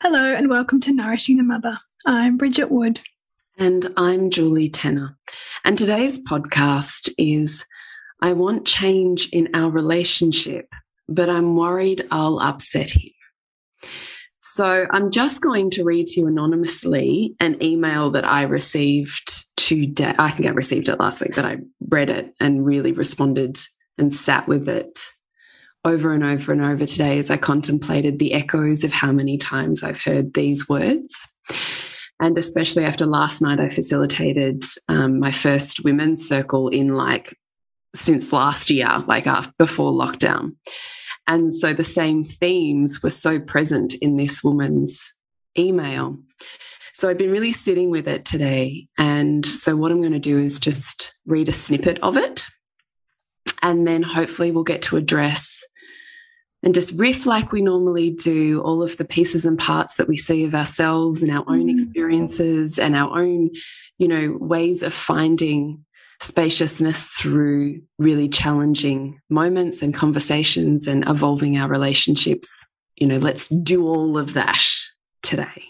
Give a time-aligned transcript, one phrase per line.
[0.00, 1.76] Hello, and welcome to Nourishing the Mother.
[2.06, 3.00] I'm Bridget Wood.
[3.56, 5.18] And I'm Julie Tenner.
[5.64, 7.66] And today's podcast is
[8.22, 10.72] I want change in our relationship,
[11.08, 13.10] but I'm worried I'll upset him.
[14.38, 20.14] So I'm just going to read to you anonymously an email that I received today.
[20.16, 21.56] I think I received it last week, but I
[21.88, 23.58] read it and really responded
[23.98, 25.07] and sat with it
[25.84, 29.82] over and over and over today as I contemplated the echoes of how many times
[29.82, 31.26] I've heard these words.
[32.20, 37.36] And especially after last night, I facilitated um, my first women's circle in like
[37.94, 40.56] since last year, like after, before lockdown.
[41.26, 45.12] And so the same themes were so present in this woman's
[45.56, 46.18] email.
[46.94, 48.88] So I've been really sitting with it today.
[48.98, 52.46] And so what I'm going to do is just read a snippet of it.
[53.62, 55.57] And then hopefully we'll get to address
[56.62, 60.16] and just riff like we normally do all of the pieces and parts that we
[60.16, 61.72] see of ourselves and our own mm.
[61.72, 63.50] experiences and our own,
[63.98, 65.84] you know, ways of finding
[66.20, 72.66] spaciousness through really challenging moments and conversations and evolving our relationships.
[72.96, 74.64] You know, let's do all of that
[75.22, 75.62] today.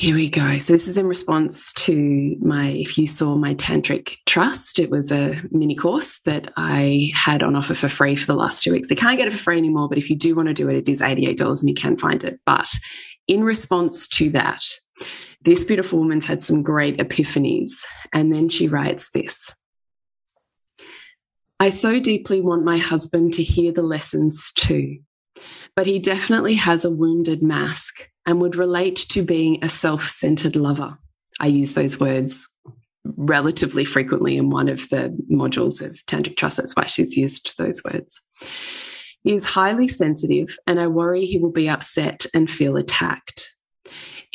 [0.00, 0.58] Here we go.
[0.60, 5.10] So this is in response to my, if you saw my Tantric Trust, it was
[5.10, 8.92] a mini course that I had on offer for free for the last two weeks.
[8.92, 10.76] I can't get it for free anymore, but if you do want to do it,
[10.76, 12.38] it is $88 and you can find it.
[12.46, 12.68] But
[13.26, 14.62] in response to that,
[15.42, 17.84] this beautiful woman's had some great epiphanies.
[18.12, 19.52] And then she writes this.
[21.58, 25.00] I so deeply want my husband to hear the lessons too,
[25.74, 30.54] but he definitely has a wounded masc and would relate to being a self centered
[30.54, 30.98] lover.
[31.40, 32.46] I use those words
[33.16, 36.58] relatively frequently in one of the modules of Tantric Trust.
[36.58, 38.20] That's why she's used those words.
[39.22, 43.56] He is highly sensitive, and I worry he will be upset and feel attacked.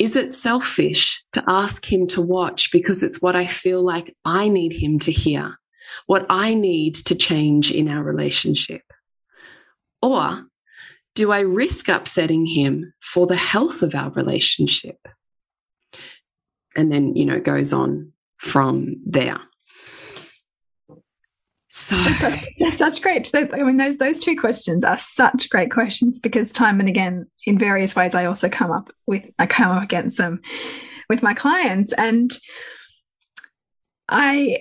[0.00, 4.48] Is it selfish to ask him to watch because it's what I feel like I
[4.48, 5.56] need him to hear,
[6.06, 8.82] what I need to change in our relationship?
[10.02, 10.46] Or
[11.14, 14.98] do I risk upsetting him for the health of our relationship?
[16.76, 19.38] And then, you know, goes on from there.
[21.70, 21.96] So
[22.60, 23.30] that's such great.
[23.34, 27.58] I mean, those those two questions are such great questions because time and again, in
[27.58, 30.40] various ways, I also come up with I come up against them
[31.10, 32.32] with my clients, and
[34.08, 34.58] I,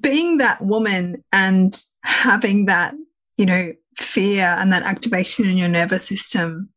[0.00, 2.94] being that woman and having that,
[3.36, 6.70] you know, fear and that activation in your nervous system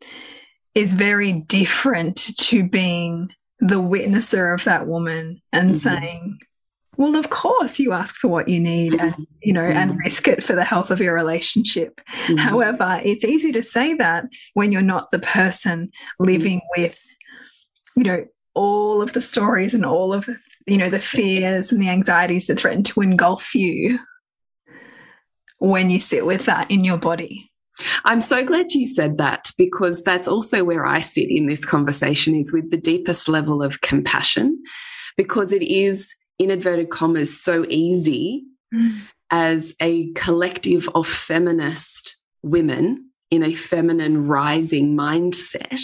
[0.76, 3.30] is very different to being
[3.60, 5.80] the witnesser of that woman and mm -hmm.
[5.80, 6.40] saying,
[6.98, 9.82] well, of course, you ask for what you need and, you know, mm -hmm.
[9.82, 10.04] and mm-hmm.
[10.04, 12.02] risk it for the health of your relationship.
[12.02, 12.40] Mm -hmm.
[12.50, 14.24] However, it's easy to say that
[14.54, 16.82] when you're not the person living mm-hmm.
[16.82, 16.98] with,
[17.96, 18.20] you know,
[18.54, 20.36] all of the stories and all of the,
[20.66, 24.00] you know, the fears and the anxieties that threaten to engulf you
[25.64, 27.50] when you sit with that in your body.
[28.04, 32.36] I'm so glad you said that because that's also where I sit in this conversation
[32.36, 34.62] is with the deepest level of compassion
[35.16, 38.44] because it is in inverted commas so easy
[38.76, 39.00] mm.
[39.32, 45.82] as a collective of feminist women in a feminine rising mindset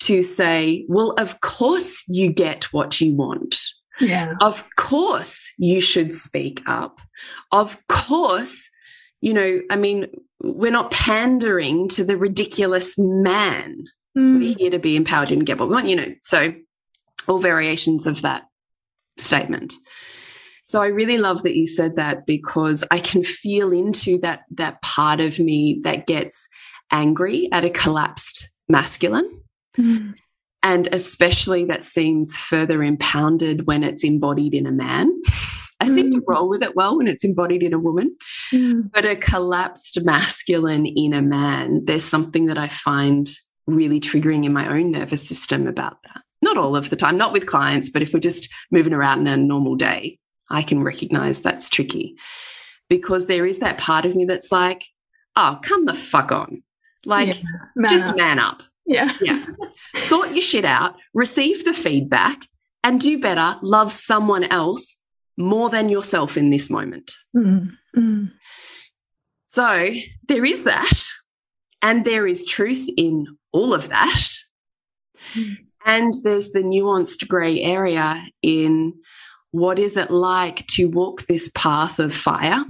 [0.00, 3.60] to say, well, of course you get what you want.
[4.00, 4.34] Yeah.
[4.40, 7.00] Of course, you should speak up.
[7.52, 8.70] Of course,
[9.20, 10.06] you know, I mean,
[10.42, 13.84] we're not pandering to the ridiculous man.
[14.16, 14.38] Mm.
[14.38, 16.14] We're here to be empowered and get what we want, you know.
[16.22, 16.54] So,
[17.26, 18.44] all variations of that
[19.18, 19.74] statement.
[20.68, 24.82] So I really love that you said that because I can feel into that that
[24.82, 26.46] part of me that gets
[26.90, 29.42] angry at a collapsed masculine.
[29.78, 30.14] Mm.
[30.62, 35.10] And especially that seems further impounded when it's embodied in a man.
[35.80, 35.94] I mm.
[35.94, 38.16] seem to roll with it well when it's embodied in a woman.
[38.52, 38.90] Mm.
[38.92, 43.28] But a collapsed masculine in a man, there's something that I find
[43.66, 46.22] really triggering in my own nervous system about that.
[46.40, 49.28] Not all of the time, not with clients, but if we're just moving around in
[49.28, 50.18] a normal day,
[50.50, 52.16] I can recognize that's tricky
[52.88, 54.84] because there is that part of me that's like,
[55.36, 56.62] oh, come the fuck on.
[57.04, 58.16] Like, yeah, man just up.
[58.16, 58.62] man up.
[58.86, 59.12] Yeah.
[59.20, 59.44] Yeah.
[59.96, 62.46] sort your shit out, receive the feedback,
[62.82, 63.56] and do better.
[63.62, 64.96] Love someone else
[65.38, 67.12] more than yourself in this moment.
[67.34, 68.30] Mm, mm.
[69.46, 69.90] So
[70.28, 71.04] there is that.
[71.80, 74.22] And there is truth in all of that.
[75.34, 75.56] Mm.
[75.86, 78.94] And there's the nuanced gray area in
[79.52, 82.64] what is it like to walk this path of fire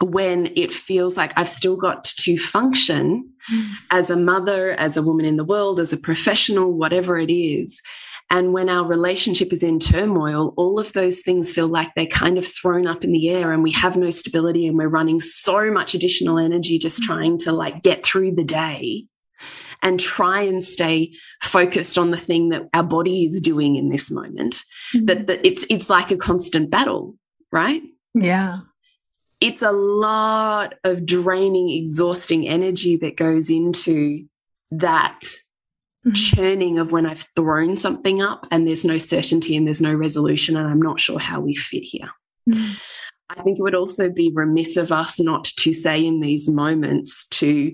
[0.00, 3.70] when it feels like I've still got to function mm.
[3.90, 7.80] as a mother, as a woman in the world, as a professional, whatever it is.
[8.28, 12.38] And when our relationship is in turmoil, all of those things feel like they're kind
[12.38, 15.70] of thrown up in the air and we have no stability and we're running so
[15.70, 17.06] much additional energy just mm.
[17.06, 19.06] trying to like get through the day
[19.82, 21.12] and try and stay
[21.42, 24.62] focused on the thing that our body is doing in this moment
[24.94, 25.06] mm-hmm.
[25.06, 27.14] that, that it's it's like a constant battle
[27.52, 27.82] right
[28.14, 28.60] yeah
[29.40, 34.24] it's a lot of draining exhausting energy that goes into
[34.70, 35.45] that mm-hmm.
[36.14, 40.56] Churning of when I've thrown something up and there's no certainty and there's no resolution
[40.56, 42.10] and I'm not sure how we fit here.
[42.48, 42.74] Mm-hmm.
[43.28, 47.26] I think it would also be remiss of us not to say in these moments
[47.30, 47.72] to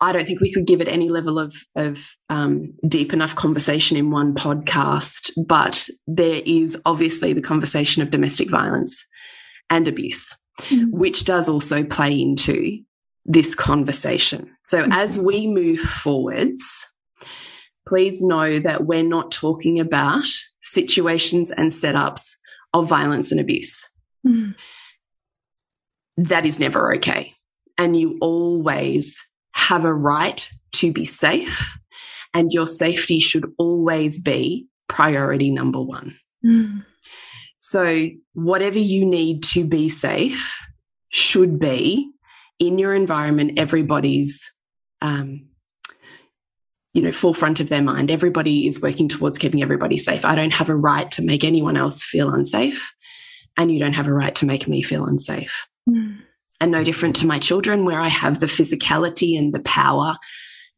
[0.00, 3.96] I don't think we could give it any level of, of um, deep enough conversation
[3.96, 9.06] in one podcast, but there is obviously the conversation of domestic violence
[9.70, 10.90] and abuse, mm.
[10.90, 12.80] which does also play into
[13.24, 14.50] this conversation.
[14.64, 14.92] So mm.
[14.92, 16.84] as we move forwards,
[17.86, 20.24] please know that we're not talking about
[20.60, 22.34] situations and setups
[22.72, 23.86] of violence and abuse.
[24.26, 24.54] Mm.
[26.16, 27.34] That is never okay.
[27.78, 29.20] And you always
[29.52, 31.76] have a right to be safe,
[32.32, 36.16] and your safety should always be priority number one.
[36.44, 36.84] Mm.
[37.58, 40.66] So, whatever you need to be safe
[41.10, 42.10] should be
[42.58, 44.50] in your environment, everybody's.
[45.00, 45.48] Um,
[46.92, 48.10] you know, forefront of their mind.
[48.10, 50.24] Everybody is working towards keeping everybody safe.
[50.24, 52.94] I don't have a right to make anyone else feel unsafe,
[53.56, 55.68] and you don't have a right to make me feel unsafe.
[55.88, 56.18] Mm
[56.62, 60.16] and no different to my children, where I have the physicality and the power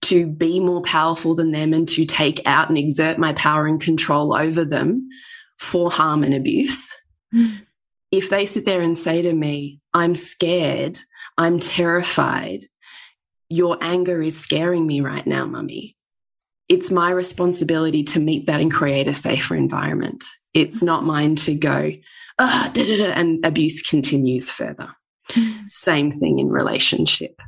[0.00, 3.78] to be more powerful than them and to take out and exert my power and
[3.78, 5.10] control over them
[5.58, 6.90] for harm and abuse.
[7.34, 7.66] Mm.
[8.10, 11.00] If they sit there and say to me, I'm scared,
[11.36, 12.68] I'm terrified,
[13.50, 15.98] your anger is scaring me right now, mummy.
[16.68, 20.24] It's my responsibility to meet that and create a safer environment.
[20.54, 21.92] It's not mine to go,
[22.38, 24.88] ah, da, da, da, and abuse continues further.
[25.68, 27.40] Same thing in relationship.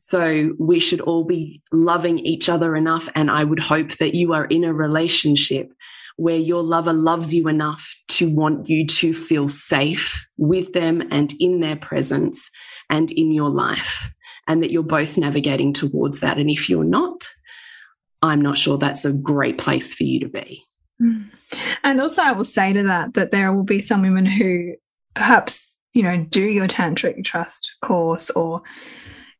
[0.00, 3.08] So we should all be loving each other enough.
[3.14, 5.72] And I would hope that you are in a relationship
[6.16, 11.32] where your lover loves you enough to want you to feel safe with them and
[11.38, 12.50] in their presence
[12.90, 14.12] and in your life,
[14.46, 16.38] and that you're both navigating towards that.
[16.38, 17.28] And if you're not,
[18.22, 20.64] I'm not sure that's a great place for you to be.
[20.98, 21.22] Hmm.
[21.82, 24.74] And also, I will say to that that there will be some women who
[25.14, 28.62] perhaps you know, do your tantric trust course or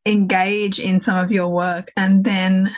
[0.05, 2.75] engage in some of your work and then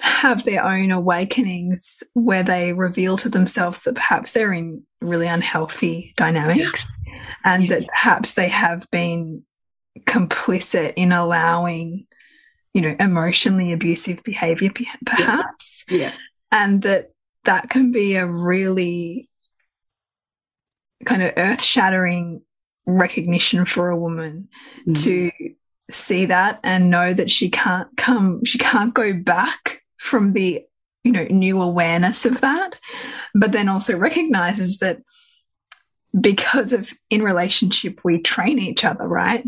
[0.00, 6.14] have their own awakenings where they reveal to themselves that perhaps they're in really unhealthy
[6.16, 7.22] dynamics yeah.
[7.44, 7.68] and yeah.
[7.70, 9.42] that perhaps they have been
[10.00, 12.06] complicit in allowing
[12.74, 14.70] you know emotionally abusive behavior
[15.06, 15.98] perhaps yeah.
[15.98, 16.12] yeah.
[16.52, 17.10] and that
[17.44, 19.28] that can be a really
[21.04, 22.42] kind of earth shattering
[22.86, 24.48] recognition for a woman
[24.86, 25.30] mm to
[25.90, 30.62] see that and know that she can't come she can't go back from the
[31.02, 32.78] you know new awareness of that
[33.34, 34.98] but then also recognizes that
[36.20, 39.46] because of in relationship we train each other right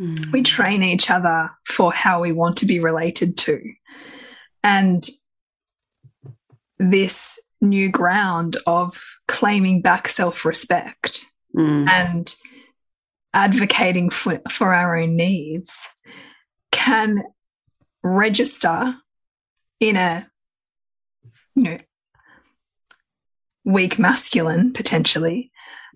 [0.00, 0.32] mm.
[0.32, 3.60] we train each other for how we want to be related to
[4.62, 5.08] and
[6.78, 11.88] this new ground of claiming back self respect Mm.
[11.88, 12.34] and
[13.32, 15.86] advocating for, for our own needs
[16.72, 17.22] can
[18.02, 18.96] register
[19.78, 20.26] in a
[21.54, 21.78] you know
[23.64, 25.52] weak masculine potentially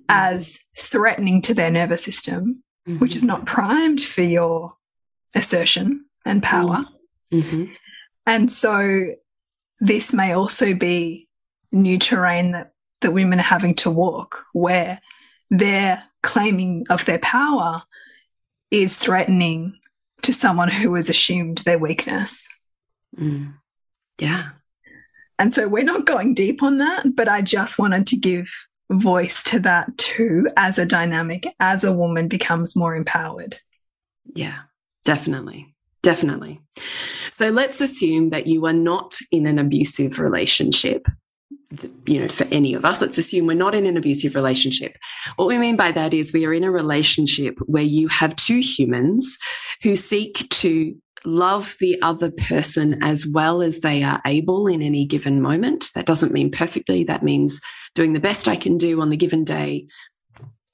[0.09, 2.61] as threatening to their nervous system
[2.99, 4.75] which is not primed for your
[5.35, 6.87] assertion and power
[7.33, 7.71] Mhm.
[8.26, 9.07] and so
[9.80, 11.28] this may also be
[11.71, 15.00] new terrain that that women are having to walk where
[15.50, 17.83] their claiming of their power
[18.71, 19.78] is threatening
[20.23, 22.45] to someone who has assumed their weakness.
[23.16, 23.54] Mm.
[24.18, 24.49] Yeah.
[25.38, 28.50] And so we're not going deep on that, but I just wanted to give
[28.90, 33.59] voice to that too as a dynamic as a woman becomes more empowered.
[34.35, 34.61] Yeah,
[35.04, 35.75] definitely.
[36.02, 36.61] Definitely.
[37.33, 41.07] So let's assume that you are not in an abusive relationship.
[42.07, 44.97] You know, for any of us, let's assume we're not in an abusive relationship.
[45.37, 48.61] What we mean by that is we are in a relationship where you have two
[48.61, 49.37] humans
[49.83, 55.05] who seek to love the other person as well as they are able in any
[55.05, 55.87] given moment.
[55.95, 57.61] That doesn't mean perfectly, that means
[57.95, 59.87] doing the best I can do on the given day.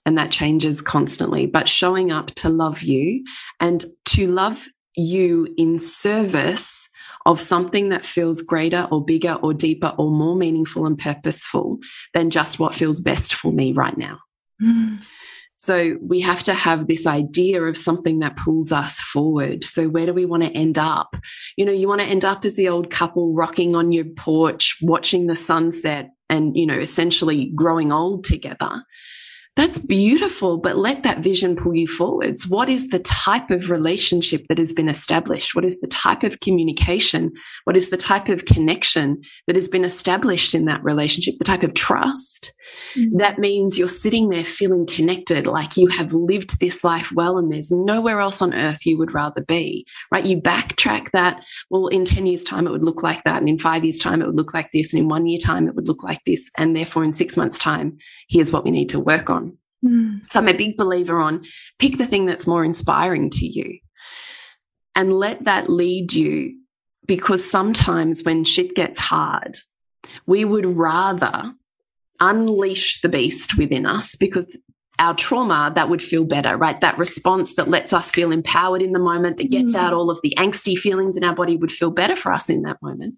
[0.06, 3.24] And that changes constantly, but showing up to love you
[3.58, 6.88] and to love you in service
[7.26, 11.78] of something that feels greater or bigger or deeper or more meaningful and purposeful
[12.12, 14.18] than just what feels best for me right now.
[14.62, 15.00] Mm.
[15.64, 19.64] So we have to have this idea of something that pulls us forward.
[19.64, 21.16] So where do we want to end up?
[21.56, 24.76] You know, you want to end up as the old couple rocking on your porch,
[24.82, 28.82] watching the sunset and, you know, essentially growing old together.
[29.56, 32.46] That's beautiful, but let that vision pull you forwards.
[32.46, 35.54] What is the type of relationship that has been established?
[35.54, 37.32] What is the type of communication?
[37.62, 41.36] What is the type of connection that has been established in that relationship?
[41.38, 42.52] The type of trust?
[43.12, 47.52] That means you're sitting there feeling connected, like you have lived this life well, and
[47.52, 50.26] there's nowhere else on earth you would rather be, right?
[50.26, 51.44] You backtrack that.
[51.70, 53.38] Well, in 10 years' time, it would look like that.
[53.38, 54.92] And in five years' time, it would look like this.
[54.92, 56.50] And in one year' time, it would look like this.
[56.56, 59.58] And therefore, in six months' time, here's what we need to work on.
[59.84, 60.30] Mm.
[60.30, 61.44] So I'm a big believer on
[61.78, 63.78] pick the thing that's more inspiring to you
[64.94, 66.58] and let that lead you
[67.06, 69.58] because sometimes when shit gets hard,
[70.26, 71.52] we would rather
[72.28, 74.46] unleash the beast within us because
[74.98, 76.80] our trauma that would feel better, right?
[76.80, 79.80] That response that lets us feel empowered in the moment, that gets Mm.
[79.80, 82.62] out all of the angsty feelings in our body would feel better for us in
[82.62, 83.14] that moment.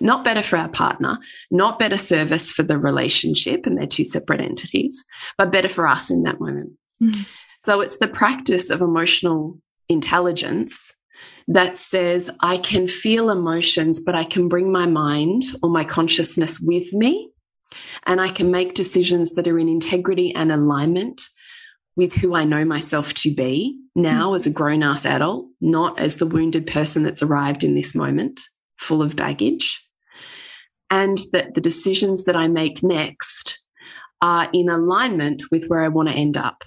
[0.00, 1.18] Not better for our partner,
[1.50, 5.04] not better service for the relationship, and they're two separate entities,
[5.38, 6.72] but better for us in that moment.
[7.02, 7.26] Mm.
[7.58, 10.92] So it's the practice of emotional intelligence
[11.48, 16.60] that says, I can feel emotions, but I can bring my mind or my consciousness
[16.60, 17.30] with me.
[18.06, 21.22] And I can make decisions that are in integrity and alignment
[21.96, 26.16] with who I know myself to be now as a grown ass adult, not as
[26.16, 28.40] the wounded person that's arrived in this moment
[28.76, 29.84] full of baggage.
[30.90, 33.58] And that the decisions that I make next
[34.22, 36.64] are in alignment with where I want to end up.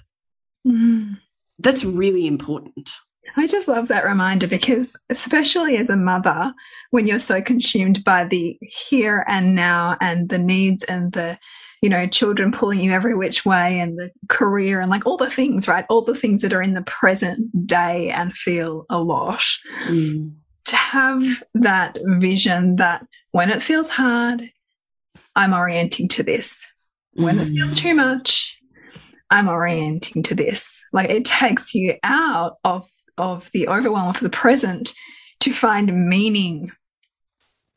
[0.66, 1.18] Mm.
[1.58, 2.90] That's really important.
[3.36, 6.52] I just love that reminder because, especially as a mother,
[6.90, 11.38] when you're so consumed by the here and now and the needs and the,
[11.80, 15.30] you know, children pulling you every which way and the career and like all the
[15.30, 15.86] things, right?
[15.88, 19.42] All the things that are in the present day and feel a lot.
[19.86, 20.34] Mm.
[20.66, 21.22] To have
[21.54, 24.48] that vision that when it feels hard,
[25.34, 26.66] I'm orienting to this.
[27.14, 27.78] When it feels Mm.
[27.78, 28.58] too much,
[29.30, 30.82] I'm orienting to this.
[30.92, 32.88] Like it takes you out of
[33.22, 34.94] of the overwhelm of the present
[35.40, 36.70] to find meaning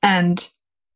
[0.01, 0.49] and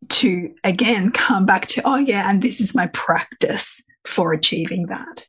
[0.10, 5.26] to again come back to oh yeah and this is my practice for achieving that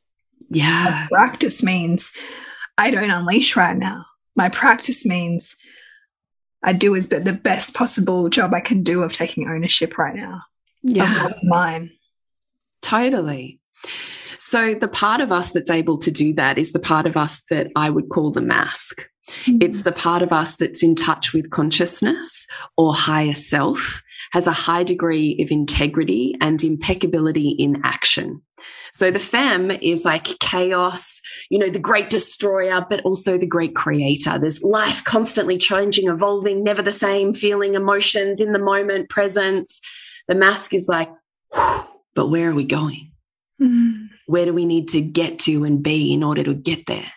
[0.49, 1.07] Yeah.
[1.11, 2.11] practice means
[2.77, 5.55] i don't unleash right now my practice means
[6.63, 10.35] i do as the best possible job i can do of taking ownership right now
[10.35, 10.41] of
[10.97, 11.23] Yeah.
[11.23, 11.91] what's mine
[12.81, 13.59] Totally.
[14.39, 17.43] So, the part of us that's able to do that is the part of us
[17.51, 19.05] that I would call the masc.
[19.47, 22.47] It's the part of us that's in touch with consciousness
[22.77, 28.41] or higher self, has a high degree of integrity and impeccability in action.
[28.93, 33.75] So the femme is like chaos, you know, the great destroyer, but also the great
[33.75, 34.37] creator.
[34.37, 39.79] There's life constantly changing, evolving, never the same, feeling emotions in the moment, presence.
[40.27, 41.09] The masc is like,
[42.13, 43.11] but where are we going?
[43.61, 44.09] Mm.
[44.27, 47.11] Where do we need to get to and be in order to get there?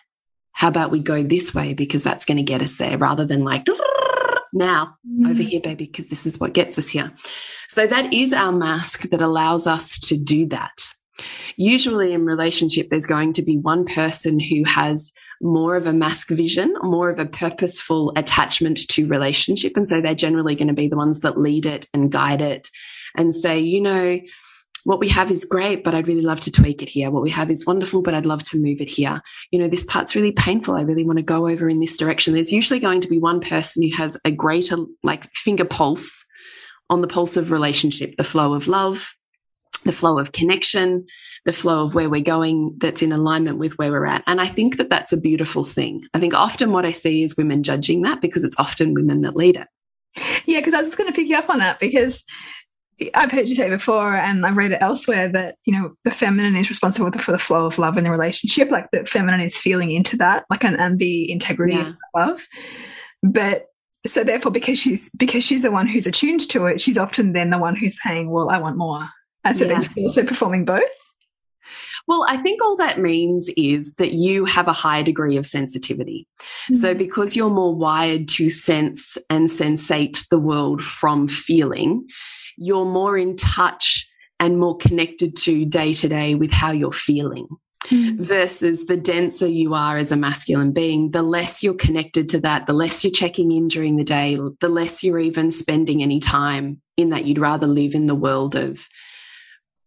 [0.55, 3.43] How about we go this way because that's going to get us there rather than
[3.43, 3.67] like
[4.53, 5.29] now mm.
[5.29, 7.11] over here, baby, because this is what gets us here.
[7.67, 10.71] So that is our masc that allows us to do that.
[11.57, 16.29] Usually in relationship, there's going to be one person who has more of a masc
[16.29, 19.75] vision, more of a purposeful attachment to relationship.
[19.75, 22.69] And so they're generally going to be the ones that lead it and guide it
[23.15, 24.19] and say, you know,
[24.85, 27.09] what we have is great, but I'd really love to tweak it here.
[27.09, 29.19] What we have is wonderful, but I'd love to move it here.
[29.51, 30.75] You know, this part's really painful.
[30.75, 32.35] I really want to go over in this direction.
[32.35, 36.23] There's usually going to be one person who has a greater, like, finger pulse
[36.89, 39.15] on the pulse of relationship, the flow of love,
[39.85, 41.07] the flow of connection,
[41.45, 44.23] the flow of where we're going that's in alignment with where we're at.
[44.27, 46.03] And I think that that's a beautiful thing.
[46.13, 49.35] I think often what I see is women judging that because it's often women that
[49.35, 49.67] lead it.
[50.45, 52.23] Yeah, because I was just going to pick you up on that because
[53.13, 56.55] I've heard you say before, and I've read it elsewhere that you know the feminine
[56.55, 58.71] is responsible for the flow of love in the relationship.
[58.71, 61.89] Like the feminine is feeling into that, like and, and the integrity yeah.
[61.89, 62.47] of love.
[63.21, 63.65] But
[64.07, 67.49] so therefore, because she's because she's the one who's attuned to it, she's often then
[67.49, 69.09] the one who's saying, "Well, I want more."
[69.43, 69.73] And so yeah.
[69.73, 70.83] then she's also performing both.
[72.07, 76.27] Well, I think all that means is that you have a higher degree of sensitivity.
[76.69, 76.81] Mm -hmm.
[76.81, 82.05] So, because you're more wired to sense and sensate the world from feeling,
[82.57, 84.09] you're more in touch
[84.39, 87.47] and more connected to day to day with how you're feeling.
[87.85, 88.17] Mm.
[88.17, 92.65] Versus the denser you are as a masculine being, the less you're connected to that,
[92.65, 96.81] the less you're checking in during the day, the less you're even spending any time
[96.97, 97.25] in that.
[97.25, 98.87] You'd rather live in the world of,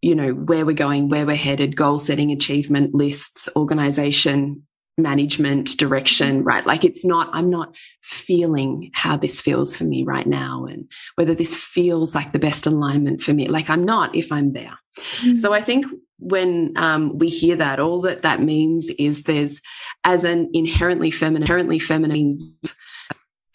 [0.01, 4.68] you know, where we're going, where we're headed, goal setting, achievement lists, organization,
[4.99, 6.67] management direction, right?
[6.67, 11.35] Like it's not, I'm not feeling how this feels for me right now and whether
[11.35, 13.49] this feels like the best alignment for me.
[13.49, 14.79] Like I'm not if I'm there.
[14.99, 15.37] Mm -hmm.
[15.37, 15.87] So I think
[16.19, 19.61] when um, we hear that, all that that means is there's,
[20.03, 22.57] as an inherently feminine, inherently feminine,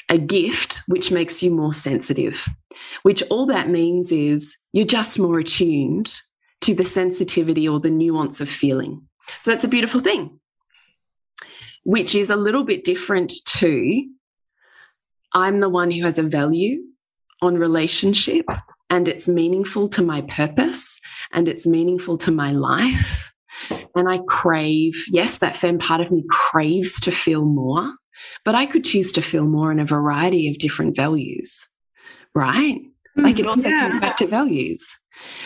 [0.09, 2.35] a gift which makes you more sensitive,
[3.03, 6.21] which all that means is you're just more attuned
[6.59, 9.07] to the sensitivity or the nuance of feeling.
[9.41, 10.39] So that's a beautiful thing
[11.84, 14.04] which is a little bit different to
[15.34, 16.84] I'm the one who has a value
[17.41, 18.46] on relationship
[18.89, 21.00] and it's meaningful to my purpose
[21.32, 23.34] and it's meaningful to my life.
[23.96, 27.93] And I crave, yes, that femme part of me craves to feel more,
[28.46, 31.65] but I could choose to feel more in a variety of different values,
[32.36, 32.82] right?
[33.17, 33.80] Mm, like it also yeah.
[33.80, 34.86] comes back to values.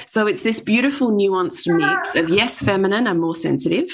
[0.08, 3.89] So it's this beautiful nuanced mix of yes, feminine, I'm more sensitive,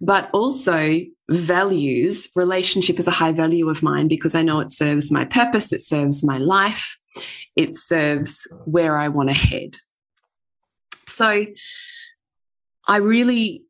[0.00, 5.10] but also values relationship is a high value of mine because I know it serves
[5.10, 6.96] my purpose, it serves my life,
[7.56, 9.76] it serves where I want to head.
[11.06, 11.46] So
[12.86, 13.62] I really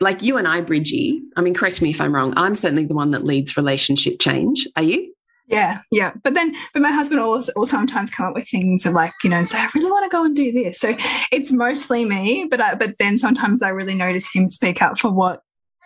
[0.00, 1.22] like you and I, Bridgie.
[1.36, 2.34] I mean, correct me if I'm wrong.
[2.36, 4.66] I'm certainly the one that leads relationship change.
[4.76, 5.12] Are you?
[5.48, 6.12] Yeah, yeah.
[6.24, 9.30] But then, but my husband will, will sometimes come up with things and like, you
[9.30, 10.80] know, and say, I really want to go and do this.
[10.80, 10.96] So
[11.30, 15.10] it's mostly me, but I, but then sometimes I really notice him speak up for
[15.10, 15.42] what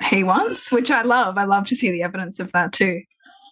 [0.09, 1.39] he wants, which I love.
[1.39, 3.03] I love to see the evidence of that too.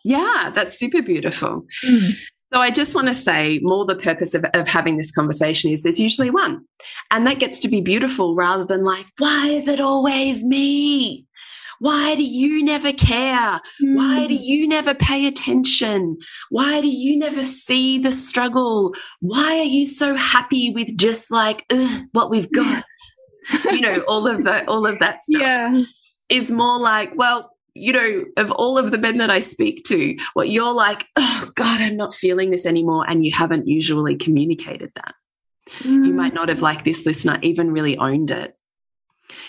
[0.04, 1.66] Yeah, that's super beautiful.
[1.84, 2.12] Mm.
[2.52, 5.82] So I just want to say more the purpose of, of having this conversation is
[5.82, 6.64] there's usually one.
[7.10, 11.26] And that gets to be beautiful rather than like, why is it always me?
[11.80, 13.60] Why do you never care?
[13.82, 13.96] Mm.
[13.96, 14.42] Why do hmm.
[14.42, 16.16] you never pay attention?
[16.50, 18.94] Why do you never see the struggle?
[19.20, 21.70] Why are you so happy with just like
[22.12, 22.84] what we've got?
[23.70, 25.40] you know, all of that, all of that stuff.
[25.40, 25.82] Yeah.
[26.28, 30.16] Is more like, well, you know, of all of the men that I speak to,
[30.34, 33.04] what you're like, oh God, I'm not feeling this anymore.
[33.08, 35.14] And you haven't usually communicated that.
[35.80, 36.06] Mm.
[36.06, 38.58] You might not have, like this listener, even really owned it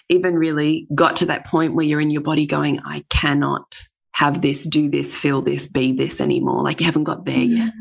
[0.09, 4.41] even really got to that point where you're in your body going, I cannot have
[4.41, 6.63] this, do this, feel this, be this anymore.
[6.63, 7.73] Like you haven't got there yet.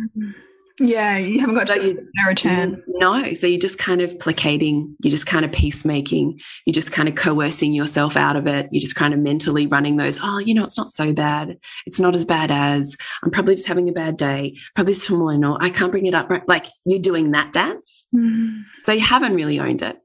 [0.80, 2.82] Yeah, you haven't got so to no return.
[2.86, 3.32] No.
[3.32, 7.16] So you're just kind of placating, you're just kind of peacemaking, you're just kind of
[7.16, 8.68] coercing yourself out of it.
[8.70, 11.58] You're just kind of mentally running those, oh, you know, it's not so bad.
[11.86, 14.56] It's not as bad as I'm probably just having a bad day.
[14.74, 16.30] Probably someone or I can't bring it up.
[16.46, 18.06] Like you're doing that dance.
[18.14, 18.62] Mm.
[18.82, 19.96] So you haven't really owned it.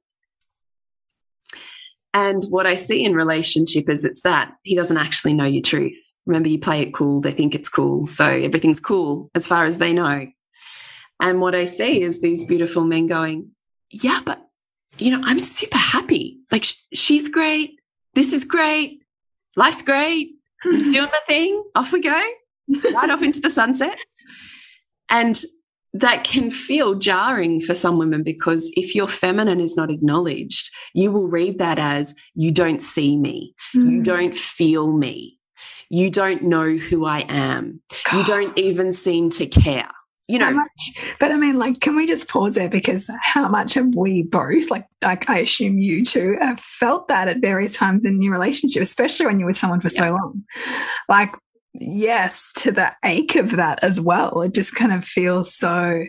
[2.15, 5.97] And what I see in relationship is it's that he doesn't actually know your truth.
[6.25, 8.05] Remember, you play it cool, they think it's cool.
[8.07, 10.27] So everything's cool as far as they know.
[11.23, 13.51] And what I see is these beautiful men going,
[13.89, 14.45] Yeah, but,
[14.97, 16.39] you know, I'm super happy.
[16.51, 17.79] Like, sh she's great.
[18.13, 18.99] This is great.
[19.55, 20.31] Life's great.
[20.65, 21.63] I'm doing my thing.
[21.75, 22.21] Off we go.
[22.93, 23.97] Right off into the sunset.
[25.09, 25.41] And
[25.93, 31.09] that can feel jarring for some women because if your feminine is not acknowledged, you
[31.09, 33.89] will read that as you don't see me, mm.
[33.89, 35.39] you don't feel me,
[35.89, 38.17] you don't know who I am, God.
[38.17, 39.92] you don't even seem to care.
[40.27, 43.73] You know, much, but I mean, like, can we just pause there because how much
[43.73, 48.05] have we both, like, like I assume you too, have felt that at various times
[48.05, 49.99] in your relationship, especially when you're with someone for yeah.
[49.99, 50.43] so long.
[51.09, 51.35] Like,
[51.73, 54.41] yes, to the ache of that as well.
[54.41, 56.05] It just kind of feels so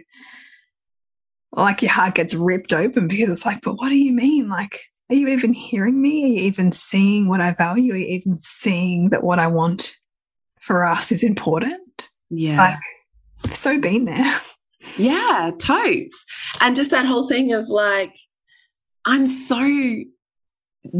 [1.56, 4.48] like your heart gets ripped open because it's like, but what do you mean?
[4.48, 6.24] Like, are you even hearing me?
[6.24, 7.92] Are you even seeing what I value?
[7.92, 9.96] Are you even seeing that what I want
[10.60, 12.08] for us is important?
[12.30, 12.58] Yeah.
[12.58, 12.78] Like,
[13.44, 14.40] I've so been there.
[14.96, 16.24] Yeah, totes.
[16.60, 18.14] And just that whole thing of like,
[19.04, 19.66] I'm so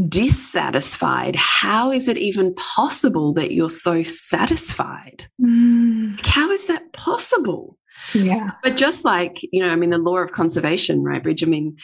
[0.07, 1.35] dissatisfied.
[1.35, 5.27] How is it even possible that you're so satisfied?
[5.41, 6.25] Mm.
[6.25, 7.77] how is that possible?
[8.13, 8.49] Yeah.
[8.63, 11.43] But just like, you know, I mean, the law of conservation, right, Bridge?
[11.43, 11.77] I mean,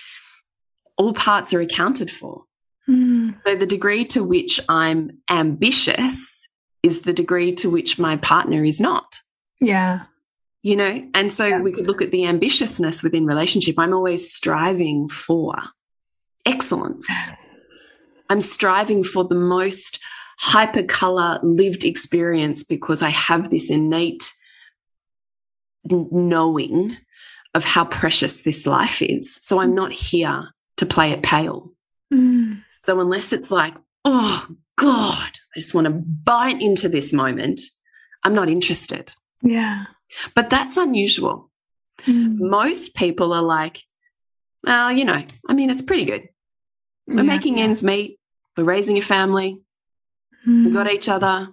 [0.98, 2.44] all parts are accounted for.
[2.90, 3.36] Mm.
[3.46, 6.50] So the degree to which I'm ambitious
[6.84, 9.20] is the degree to which my partner is not.
[9.62, 10.02] Yeah
[10.62, 11.04] you know?
[11.14, 11.62] And so yeah.
[11.62, 13.76] we could look at the ambitiousness within relationship.
[13.78, 15.56] I'm always striving for
[16.46, 17.10] excellence.
[18.30, 20.00] I'm striving for the most
[20.42, 24.34] hypercolor lived experience because i have this innate
[25.86, 26.98] knowing
[27.54, 29.38] of how precious this life is.
[29.42, 31.72] So i'm not here to play it pale.
[32.12, 32.64] Mm.
[32.80, 34.48] so unless it's like oh
[34.78, 37.62] god i just want to bite into this moment
[38.24, 39.14] i'm not interested.
[39.44, 39.86] Yeah
[40.36, 41.50] but that's unusual.
[42.06, 42.38] Mm.
[42.40, 43.80] Most people are like,
[44.64, 46.30] well, you know, I mean, it's pretty good.
[47.08, 47.22] We're yeah.
[47.24, 48.20] making ends meet.
[48.56, 49.60] We're raising a family.
[50.48, 50.66] Mm.
[50.66, 51.50] We got each other.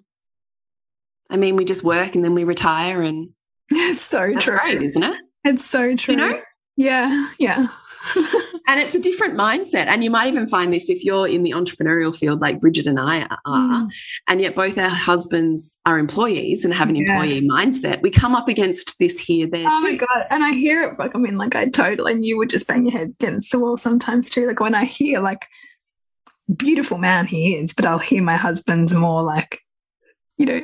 [1.31, 3.31] I mean, we just work and then we retire, and
[3.71, 5.17] it's so true, great, isn't it?
[5.45, 6.15] It's so true.
[6.15, 6.41] You know?
[6.77, 7.69] Yeah, yeah.
[8.67, 9.87] and it's a different mindset.
[9.87, 12.99] And you might even find this if you're in the entrepreneurial field, like Bridget and
[12.99, 13.93] I are, mm.
[14.29, 17.13] and yet both our husbands are employees and have an yeah.
[17.13, 18.03] employee mindset.
[18.03, 19.67] We come up against this here, there.
[19.69, 19.83] Oh too.
[19.85, 20.27] my God.
[20.31, 22.85] And I hear it like, I mean, like I totally, and you would just bang
[22.85, 24.47] your head against the wall sometimes too.
[24.47, 25.47] Like when I hear, like,
[26.55, 29.61] beautiful man he is, but I'll hear my husband's more like,
[30.37, 30.61] you know,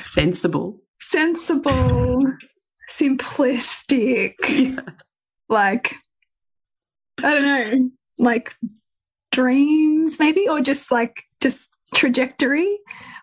[0.00, 2.24] sensible, sensible,
[2.90, 4.34] simplistic.
[4.48, 4.80] Yeah.
[5.48, 5.94] Like
[7.18, 8.54] I don't know, like
[9.32, 12.78] dreams maybe, or just like just trajectory.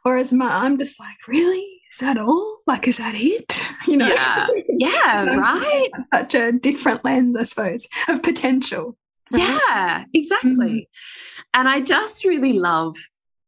[0.05, 1.67] or Whereas my, I'm just like, really?
[1.91, 2.57] Is that all?
[2.65, 3.61] Like, is that it?
[3.85, 4.07] You know?
[4.07, 5.89] Yeah, yeah right.
[6.13, 8.97] Such a different lens, I suppose, of potential.
[9.29, 9.41] Right?
[9.41, 10.51] Yeah, exactly.
[10.51, 11.43] Mm -hmm.
[11.53, 12.97] And I just really love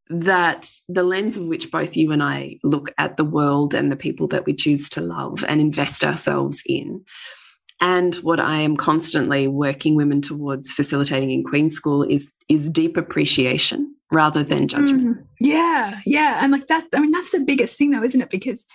[0.10, 3.96] that the lens of which both you and I look at the world and the
[3.96, 7.06] people that we choose to love and invest ourselves in
[7.82, 12.98] and what I am constantly working women towards facilitating in Queen School is is deep
[12.98, 15.18] appreciation rather than judgment.
[15.18, 16.40] Mm, yeah, yeah.
[16.42, 18.30] And like that, I mean, that's the biggest thing though, isn't it?
[18.30, 18.66] Because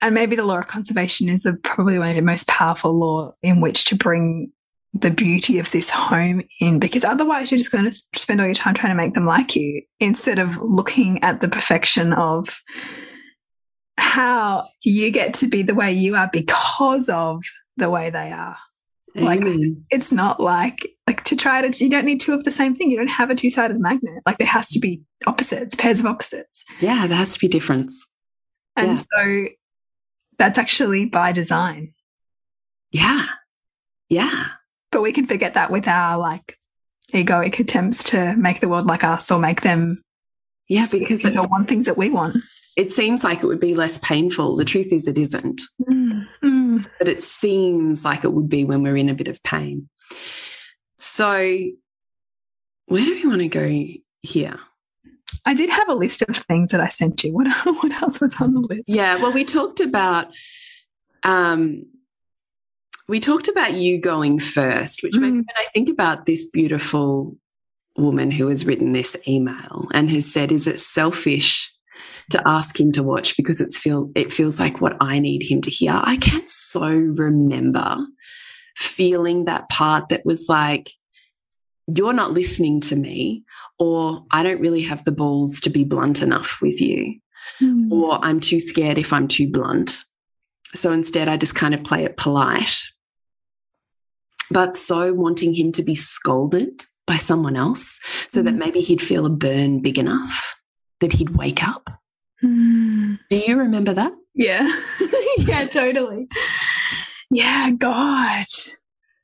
[0.00, 3.32] and maybe the law of conservation is a, probably one of the most powerful law
[3.42, 4.52] in which to bring
[4.94, 8.54] the beauty of this home in because otherwise you're just going to spend all your
[8.54, 12.60] time trying to make them like you instead of looking at the perfection of
[14.08, 17.44] how you get to be the way you are because of
[17.76, 18.56] the way they are.
[19.14, 19.40] Like
[19.90, 22.90] it's not like like to try to you don't need two of the same thing.
[22.90, 24.22] You don't have a two-sided magnet.
[24.24, 26.62] Like there has to be opposites, pairs of opposites.
[26.80, 28.06] Yeah, there has to be difference.
[28.76, 29.04] And yeah.
[29.12, 29.46] so
[30.38, 31.94] that's actually by design.
[32.92, 33.26] Yeah.
[34.08, 34.46] Yeah.
[34.92, 36.56] But we can forget that with our like
[37.12, 40.02] egoic attempts to make the world like us or make them
[40.68, 42.36] yeah, because they don't want things that we want
[42.78, 44.54] it seems like it would be less painful.
[44.54, 45.62] The truth is, it isn't.
[45.82, 46.86] Mm.
[46.96, 49.88] But it seems like it would be when we're in a bit of pain.
[50.96, 51.28] So,
[52.86, 53.84] where do we want to go
[54.22, 54.60] here?
[55.44, 57.32] I did have a list of things that I sent you.
[57.34, 58.88] What, what else was on the list?
[58.88, 60.28] Yeah, well, we talked about
[61.24, 61.84] um,
[63.08, 65.22] we talked about you going first, which mm.
[65.22, 67.36] when I think about this beautiful
[67.96, 71.74] woman who has written this email and has said, "Is it selfish?"
[72.30, 75.60] To ask him to watch because it's feel it feels like what I need him
[75.62, 76.00] to hear.
[76.02, 77.98] I can so remember
[78.76, 80.90] feeling that part that was like,
[81.86, 83.44] you're not listening to me,
[83.78, 87.18] or I don't really have the balls to be blunt enough with you,
[87.60, 87.90] mm.
[87.90, 89.98] or I'm too scared if I'm too blunt.
[90.74, 92.76] So instead, I just kind of play it polite.
[94.50, 98.44] But so wanting him to be scolded by someone else so mm.
[98.44, 100.57] that maybe he'd feel a burn big enough
[101.00, 101.90] that he'd wake up.
[102.42, 103.18] Mm.
[103.30, 104.12] Do you remember that?
[104.34, 104.72] Yeah.
[105.38, 106.28] yeah, totally.
[107.30, 108.46] Yeah, God.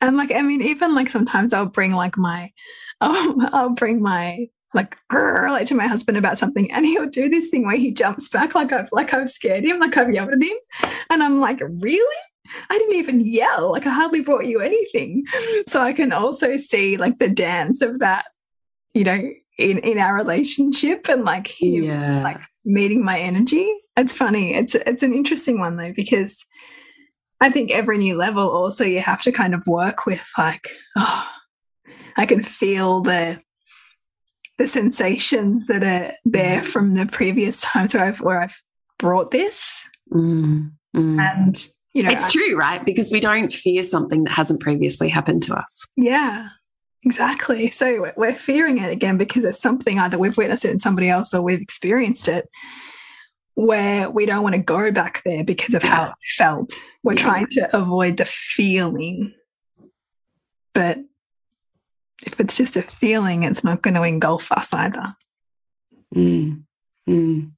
[0.00, 2.52] And like, I mean, even like sometimes I'll bring like my,
[3.00, 7.48] I'll, I'll bring my like like to my husband about something and he'll do this
[7.48, 10.42] thing where he jumps back like I've like I've scared him like I've yelled at
[10.42, 12.16] him and I'm like really
[12.68, 15.24] I didn't even yell like I hardly brought you anything
[15.68, 18.26] so I can also see like the dance of that
[18.94, 22.22] you know in in our relationship and like him yeah.
[22.22, 26.44] like meeting my energy it's funny it's it's an interesting one though because
[27.40, 31.26] I think every new level also you have to kind of work with like oh
[32.16, 33.40] I can feel the
[34.58, 36.66] the sensations that are there mm.
[36.66, 38.62] from the previous times where I've where I've
[38.98, 39.70] brought this.
[40.12, 41.20] Mm, mm.
[41.20, 42.84] And you know It's I, true, right?
[42.84, 45.86] Because we don't fear something that hasn't previously happened to us.
[45.96, 46.48] Yeah.
[47.04, 47.70] Exactly.
[47.70, 51.34] So we're fearing it again because it's something either we've witnessed it in somebody else
[51.34, 52.48] or we've experienced it
[53.54, 56.72] where we don't want to go back there because of how it felt.
[57.02, 57.22] We're yeah.
[57.22, 59.34] trying to avoid the feeling.
[60.72, 60.98] But
[62.26, 65.14] if it's just a feeling, it's not going to engulf us either.
[66.14, 66.62] Mm.
[67.08, 67.52] Mm.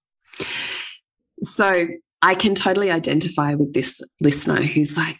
[1.42, 1.86] So
[2.20, 5.18] I can totally identify with this listener who's like,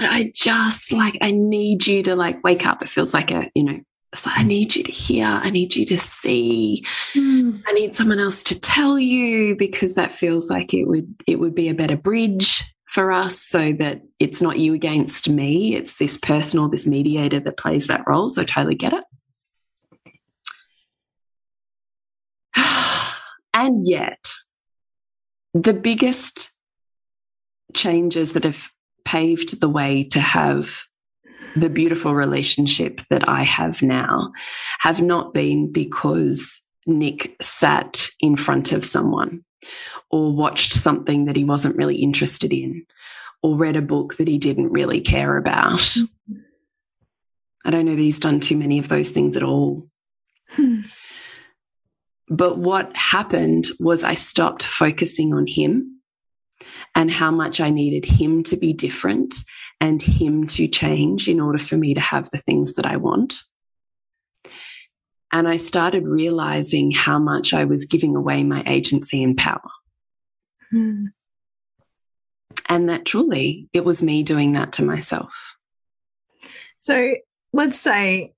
[0.00, 2.82] God, I just like, I need you to like wake up.
[2.82, 3.80] It feels like a, you know,
[4.12, 5.26] it's like, I need you to hear.
[5.26, 6.84] I need you to see.
[7.14, 7.62] Mm.
[7.66, 11.54] I need someone else to tell you because that feels like it would, it would
[11.54, 15.76] be a better bridge for us so that it's not you against me.
[15.76, 18.28] It's this person or this mediator that plays that role.
[18.30, 19.04] So I totally get it.
[23.54, 24.32] and yet,
[25.52, 26.50] the biggest
[27.74, 28.70] changes that have
[29.04, 30.82] paved the way to have
[31.56, 34.32] the beautiful relationship that I have now
[34.80, 39.44] have not been because Nick sat in front of someone
[40.10, 42.84] or watched something that he wasn't really interested in
[43.42, 45.80] or read a book that he didn't really care about.
[45.80, 46.34] Mm-hmm.
[47.64, 49.88] I don't know that he's done too many of those things at all.
[50.50, 50.80] Hmm.
[52.28, 55.99] But what happened was I stopped focusing on him
[56.94, 59.34] and how much I needed him to be different
[59.80, 63.38] and him to change in order for me to have the things that I want.
[65.32, 69.60] And I started realizing how much I was giving away my agency and power.
[70.70, 71.06] Hmm.
[72.68, 75.56] And that truly, it was me doing that to myself.
[76.80, 77.14] So
[77.52, 78.32] let's say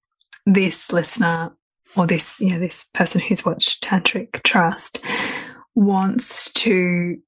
[0.46, 1.52] this listener
[1.96, 5.00] or this, you know, this person who's watched Tantric Trust
[5.74, 7.18] wants to,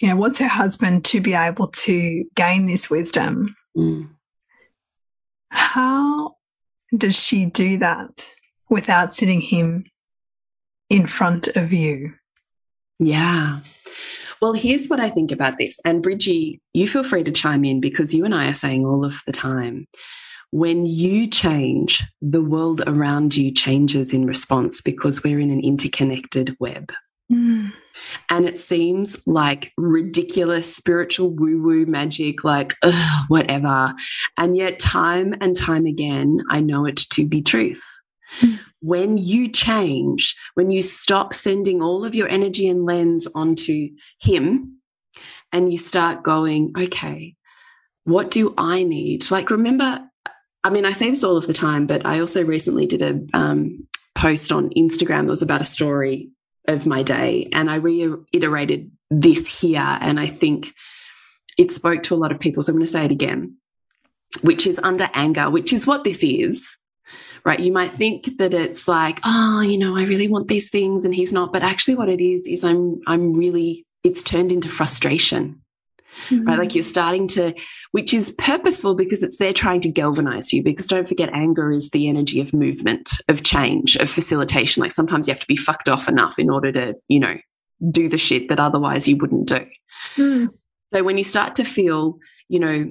[0.00, 3.56] you know, wants her husband to be able to gain this wisdom.
[3.76, 4.08] Mm.
[5.50, 6.36] How
[6.96, 8.28] does she do that?
[8.68, 9.84] without sitting him
[10.90, 12.12] in front of you.
[12.98, 13.60] Yeah.
[14.40, 15.80] Well, here's what I think about this.
[15.84, 19.04] And Bridgie, you feel free to chime in because you and I are saying all
[19.04, 19.86] of the time
[20.50, 26.56] when you change, the world around you changes in response because we're in an interconnected
[26.60, 26.92] web.
[27.32, 27.72] Mm.
[28.28, 33.94] And it seems like ridiculous spiritual woo woo magic, like ugh, whatever.
[34.38, 37.84] And yet, time and time again, I know it to be truth.
[38.80, 44.80] When you change, when you stop sending all of your energy and lens onto Him
[45.52, 47.36] and you start going, okay,
[48.04, 49.30] what do I need?
[49.30, 50.00] Like, remember,
[50.64, 53.38] I mean, I say this all of the time, but I also recently did a
[53.38, 56.30] um, post on Instagram that was about a story
[56.66, 57.48] of my day.
[57.52, 59.98] And I reiterated this here.
[60.00, 60.72] And I think
[61.58, 62.62] it spoke to a lot of people.
[62.62, 63.56] So I'm going to say it again,
[64.42, 66.76] which is under anger, which is what this is
[67.44, 67.60] right?
[67.60, 71.14] You might think that it's like, oh, you know, I really want these things and
[71.14, 75.60] he's not, but actually what it is is I'm I'm really it's turned into frustration.
[76.30, 76.46] Mm -hmm.
[76.46, 76.58] Right.
[76.58, 77.52] Like you're starting to,
[77.92, 80.62] which is purposeful because it's there trying to galvanize you.
[80.62, 84.82] Because don't forget, anger is the energy of movement, of change, of facilitation.
[84.82, 87.36] Like sometimes you have to be fucked off enough in order to, you know,
[87.90, 89.66] do the shit that otherwise you wouldn't do.
[90.16, 90.48] Mm.
[90.92, 92.90] So when you start to feel, you know,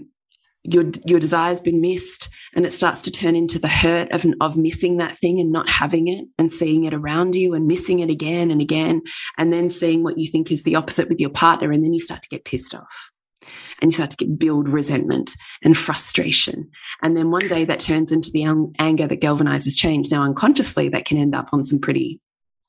[0.64, 4.58] your your desire's been missed and it starts to turn into the hurt of, of
[4.58, 8.10] missing that thing and not having it and seeing it around you and missing it
[8.10, 9.02] again and again
[9.38, 12.00] and then seeing what you think is the opposite with your partner and then you
[12.00, 13.12] start to get pissed off
[13.82, 16.70] and you start to get, build resentment and frustration
[17.02, 18.44] and then one day that turns into the
[18.80, 22.20] anger that galvanizes change now unconsciously that can end up on some pretty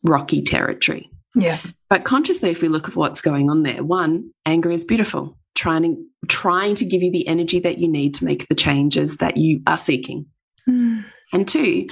[0.03, 1.59] rocky territory yeah
[1.89, 5.83] but consciously if we look at what's going on there one anger is beautiful trying
[5.83, 9.37] to, trying to give you the energy that you need to make the changes that
[9.37, 10.27] you are seeking.
[10.69, 11.05] Mm.
[11.33, 11.89] And two,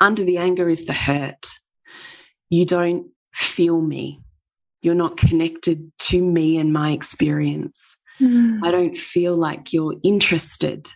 [0.00, 1.48] under the anger is the hurt.
[2.50, 4.20] You don't feel me.
[4.82, 7.96] You're not connected to me and my experience.
[8.20, 8.60] Mm.
[8.64, 10.88] I don't feel like you're interested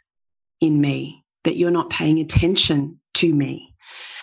[0.60, 3.74] in me, that you're not paying attention to me.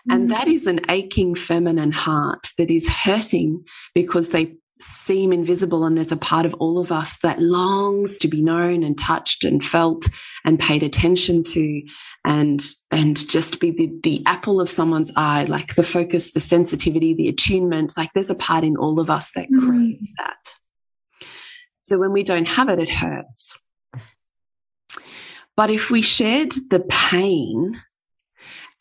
[0.10, 0.30] And mm.
[0.30, 6.12] that is an aching feminine heart that is hurting because they seem invisible and there's
[6.12, 10.08] a part of all of us that longs to be known and touched and felt
[10.46, 11.82] and paid attention to
[12.24, 17.14] and and just be the, the apple of someone's eye like the focus the sensitivity
[17.14, 19.68] the attunement like there's a part in all of us that mm.
[19.68, 20.38] craves that
[21.90, 23.60] so when we don't have it it hurts
[25.60, 27.82] but if we shared the pain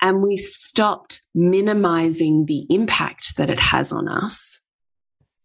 [0.01, 4.61] and we stopped minimizing the impact that it has on us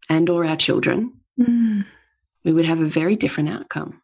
[0.09, 1.85] and or our children, mm.
[2.43, 3.99] we would have a very different outcome.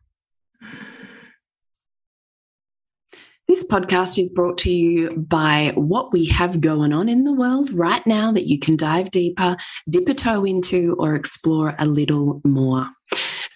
[3.48, 7.72] This podcast is brought to you by what we have going on in the world
[7.72, 9.58] right now that you can dive deeper,
[9.90, 12.88] dip a toe into, or explore a little more.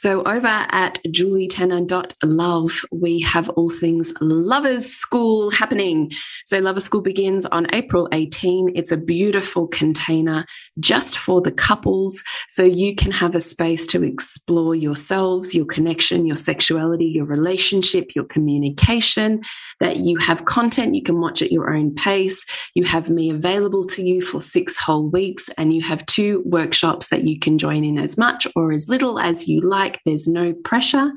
[0.03, 6.11] So over at julietenner.love, we have all things Lovers School happening.
[6.45, 8.73] So Lovers School begins on April 18.
[8.75, 10.45] It's a beautiful container
[10.77, 12.21] just for the couples.
[12.49, 18.13] So you can have a space to explore yourselves, your connection, your sexuality, your relationship,
[18.13, 19.39] your communication,
[19.79, 22.45] that you have content you can watch at your own pace.
[22.75, 27.07] You have me available to you for six whole weeks and you have two workshops
[27.07, 30.03] that you can join in as much or as little as you like like.
[30.05, 31.11] There's no pressure.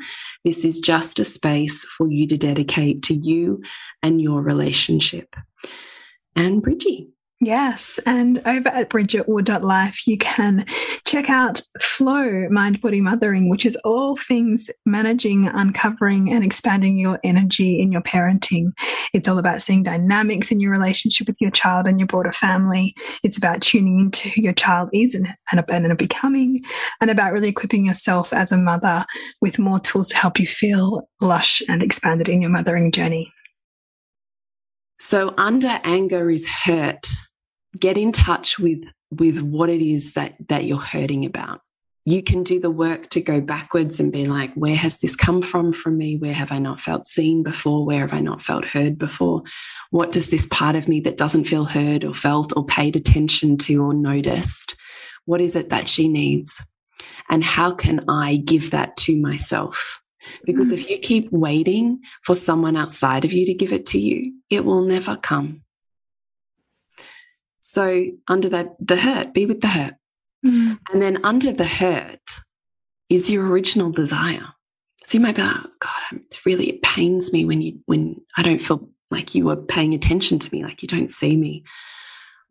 [0.44, 3.62] This is just a space for you to dedicate to you
[4.02, 5.36] and your relationship.
[6.34, 7.08] And Bridgie.
[7.40, 8.01] Yes.
[8.07, 10.64] And over at bridgetwood.life, you can
[11.07, 17.20] check out Flow Mind Body Mothering, which is all things managing, uncovering, and expanding your
[17.22, 18.70] energy in your parenting.
[19.12, 22.94] It's all about seeing dynamics in your relationship with your child and your broader family.
[23.22, 26.64] It's about tuning into who your child is and, and, and becoming,
[27.03, 29.05] and about really equipping yourself as a mother
[29.42, 33.31] with more tools to help you feel lush and expanded in your mothering journey.
[34.99, 37.07] So, under anger is hurt
[37.78, 41.60] get in touch with with what it is that that you're hurting about.
[42.04, 45.42] You can do the work to go backwards and be like where has this come
[45.42, 46.16] from from me?
[46.16, 47.84] Where have i not felt seen before?
[47.84, 49.42] Where have i not felt heard before?
[49.90, 53.58] What does this part of me that doesn't feel heard or felt or paid attention
[53.58, 54.76] to or noticed
[55.24, 56.62] what is it that she needs?
[57.28, 60.00] And how can i give that to myself?
[60.44, 60.74] Because mm.
[60.74, 64.64] if you keep waiting for someone outside of you to give it to you it
[64.64, 65.62] will never come
[67.66, 69.94] so under that, the hurt, be with the hurt.
[70.46, 70.79] Mm.
[70.92, 72.20] And then under the hurt
[73.09, 74.46] is your original desire.
[75.05, 78.20] So you might be like, oh, God, it's really, it pains me when you, when
[78.37, 81.64] I don't feel like you are paying attention to me, like you don't see me.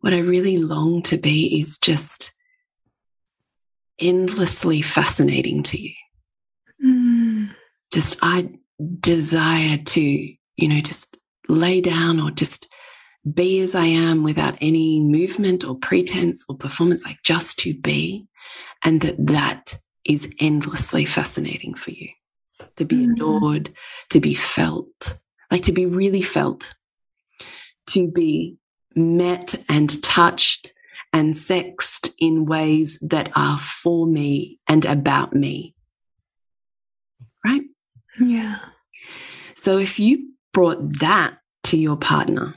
[0.00, 2.32] What I really long to be is just
[3.98, 5.94] endlessly fascinating to you.
[6.84, 7.54] Mm.
[7.90, 8.50] Just, I
[9.00, 11.16] desire to, you know, just
[11.48, 12.68] lay down or just
[13.32, 18.26] be as I am without any movement or pretense or performance, like just to be.
[18.82, 22.08] And that that is endlessly fascinating for you
[22.76, 23.12] to be mm-hmm.
[23.12, 23.72] adored,
[24.10, 25.18] to be felt,
[25.50, 26.74] like to be really felt,
[27.88, 28.56] to be
[28.94, 30.72] met and touched
[31.12, 35.74] and sexed in ways that are for me and about me.
[37.44, 37.62] Right?
[38.20, 38.58] Yeah.
[39.56, 42.54] So if you brought that to your partner,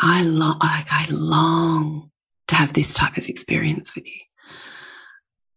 [0.00, 2.10] I long, like I long
[2.48, 4.20] to have this type of experience with you.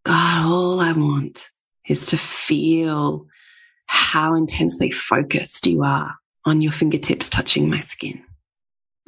[0.04, 1.50] God, all I want
[1.88, 3.26] is to feel
[3.86, 8.22] how intensely focused you are on your fingertips touching my skin.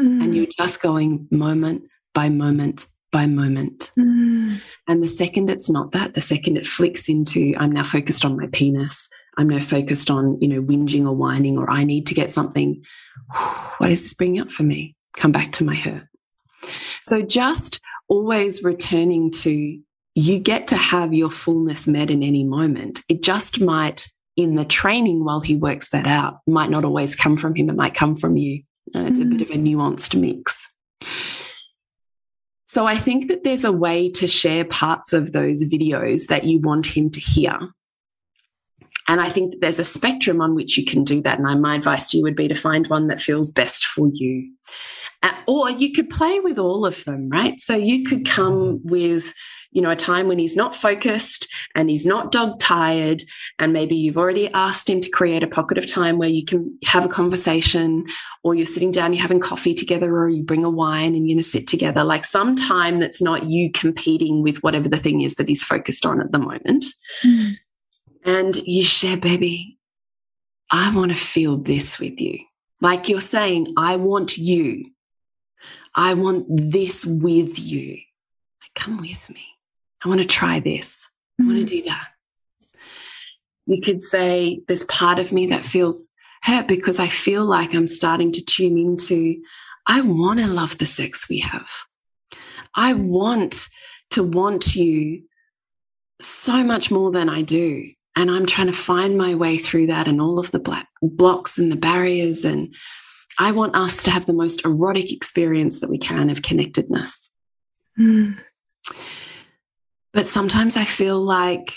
[0.01, 0.25] Mm.
[0.25, 3.91] And you're just going moment by moment by moment.
[3.99, 4.61] Mm.
[4.87, 8.37] And the second it's not that, the second it flicks into, I'm now focused on
[8.37, 9.09] my penis.
[9.37, 12.85] I'm now focused on, you know, whinging or whining, or I need to get something.
[13.79, 14.97] What is this bringing up for me?
[15.19, 16.07] Come back to my hurt.
[17.03, 19.79] So just always returning to
[20.15, 23.01] you get to have your fullness met in any moment.
[23.09, 27.37] It just might, in the training while he works that out, might not always come
[27.37, 28.63] from him, it might come from you.
[28.95, 29.27] And It's mm.
[29.27, 30.69] a bit of a nuanced mix.
[32.67, 36.59] So I think that there's a way to share parts of those videos that you
[36.61, 37.59] want him to hear.
[39.07, 41.39] And I think that there's a spectrum on which you can do that.
[41.39, 44.53] And my advice to you would be to find one that feels best for you.
[45.23, 47.61] Uh, or you could play with all of them, right?
[47.61, 49.35] So you could come with,
[49.73, 53.25] you know, a time when he's not focused and he's not dog tired.
[53.59, 56.79] And maybe you've already asked him to create a pocket of time where you can
[56.85, 58.07] have a conversation
[58.45, 61.35] or you're sitting down, you're having coffee together or you bring a wine and you're
[61.35, 65.23] going to sit together, like some time that's not you competing with whatever the thing
[65.23, 66.85] is that he's focused on at the moment.
[67.25, 67.57] Mm.
[68.25, 69.79] And you share, baby,
[70.71, 72.39] I want to feel this with you.
[72.81, 74.85] Like you're saying, I want you
[75.99, 77.95] I want this with you.
[77.95, 79.45] Like, come with me.
[80.05, 81.09] I want to try this.
[81.41, 81.83] I want to mm.
[81.83, 82.07] do that.
[83.67, 86.09] You could say, there's part of me that feels
[86.43, 89.43] hurt because I feel like I'm starting to tune into,
[89.89, 91.69] I want to love the sex we have.
[92.77, 93.69] I want
[94.11, 95.25] to want you
[96.21, 97.91] so much more than I do.
[98.15, 101.59] And I'm trying to find my way through that and all of the black blocks
[101.59, 102.45] and the barriers.
[102.45, 102.73] And
[103.39, 107.31] I want us to have the most erotic experience that we can of connectedness.
[107.99, 108.39] Mm.
[110.13, 111.73] But sometimes I feel like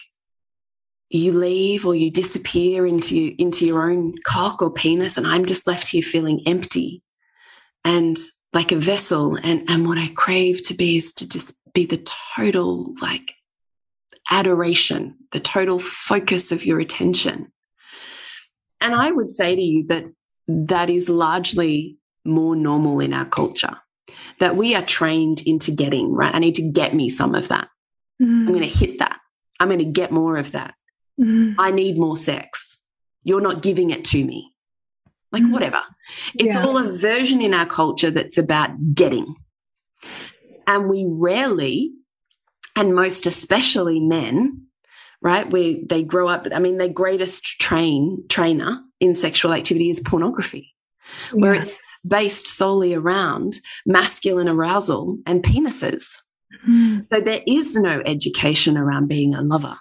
[1.10, 5.68] you leave or you disappear into, into your own cock or penis, and I'm just
[5.68, 7.04] left here feeling empty
[7.84, 8.18] and
[8.54, 9.36] like a vessel.
[9.36, 12.04] And, and what I crave to be is to just be the
[12.36, 13.34] total like
[14.30, 17.52] adoration, the total focus of your attention.
[18.80, 20.06] And I would say to you that
[20.48, 23.78] that is largely more normal in our culture,
[24.40, 26.34] that we are trained into getting, right?
[26.34, 27.68] I need to get me some of that.
[28.22, 28.48] Mm.
[28.48, 29.18] I'm going to hit that.
[29.60, 30.74] I'm going to get more of that.
[31.20, 31.56] Mm.
[31.58, 32.80] I need more sex.
[33.24, 34.52] You're not giving it to me.
[35.32, 35.52] Like, mm.
[35.52, 35.82] whatever.
[36.36, 36.66] It's yeah.
[36.66, 39.36] all a version in our culture that's about getting.
[40.68, 41.92] And we rarely,
[42.76, 44.68] and most especially men,
[45.22, 50.00] right, where they grow up, I mean, their greatest train trainer in sexual activity is
[50.00, 50.74] pornography,
[51.34, 51.42] yeah.
[51.42, 56.16] where it's based solely around masculine arousal and penises.
[56.68, 57.08] Mm.
[57.10, 59.78] So there is no education around being a lover.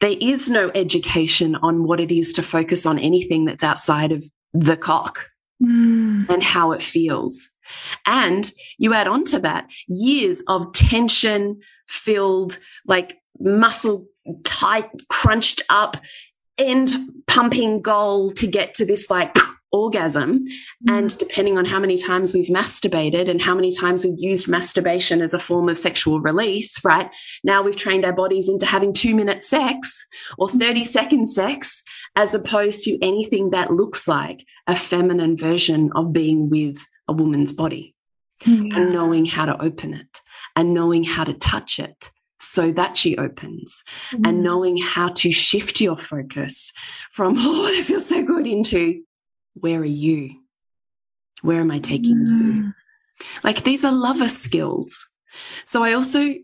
[0.00, 4.24] There is no education on what it is to focus on anything that's outside of
[4.52, 5.30] the cock
[5.62, 6.28] mm.
[6.28, 7.48] and how it feels.
[8.06, 14.06] And you add on to that years of tension filled, like muscle
[14.44, 15.96] tight, crunched up,
[16.60, 16.90] end
[17.26, 19.34] pumping goal to get to this like
[19.72, 20.44] orgasm.
[20.86, 20.98] Mm.
[20.98, 25.22] And depending on how many times we've masturbated and how many times we've used masturbation
[25.22, 27.14] as a form of sexual release, right?
[27.44, 30.04] Now we've trained our bodies into having two minute sex
[30.38, 30.58] or mm.
[30.58, 31.84] 30 second sex,
[32.16, 37.52] as opposed to anything that looks like a feminine version of being with a woman's
[37.52, 37.94] body
[38.46, 38.76] yeah.
[38.76, 40.20] and knowing how to open it
[40.56, 42.10] and knowing how to touch it
[42.40, 44.26] so that she opens mm.
[44.26, 46.72] and knowing how to shift your focus
[47.10, 49.02] from, oh, it feels so good into
[49.54, 50.40] where are you?
[51.42, 52.54] Where am I taking mm.
[52.54, 52.72] you?
[53.44, 55.06] Like these are lover skills.
[55.66, 56.34] So I also,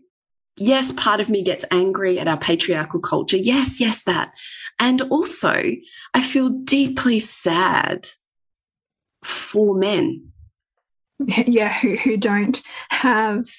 [0.55, 3.37] yes, part of me gets angry at our patriarchal culture.
[3.37, 4.33] Yes, yes, that.
[4.79, 5.63] And also,
[6.13, 8.09] I feel deeply sad
[9.23, 10.23] for men.
[11.19, 13.49] Yeah, who, who don't have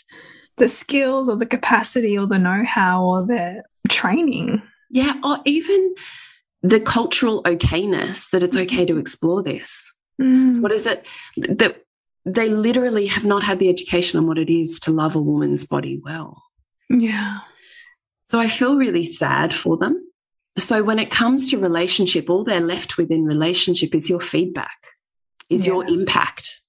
[0.58, 4.62] the skills or the capacity or the know how or the training.
[4.90, 5.94] Yeah, or even
[6.62, 9.92] the cultural okayness that it's okay to explore this.
[10.20, 10.60] Mm.
[10.60, 11.06] What is it
[11.36, 11.82] that
[12.24, 15.64] they literally have not had the education on what it is to love a woman's
[15.64, 16.42] body well?
[16.90, 17.40] Yeah.
[18.24, 20.04] So I feel really sad for them.
[20.58, 24.76] So when it comes to relationship, all they're left with in relationship is your feedback,
[25.48, 25.72] is yeah.
[25.72, 26.60] your impact.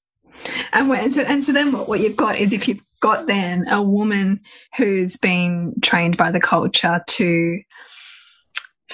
[0.71, 3.67] And, and so and so then what, what you've got is if you've got then
[3.67, 4.41] a woman
[4.77, 7.61] who's been trained by the culture to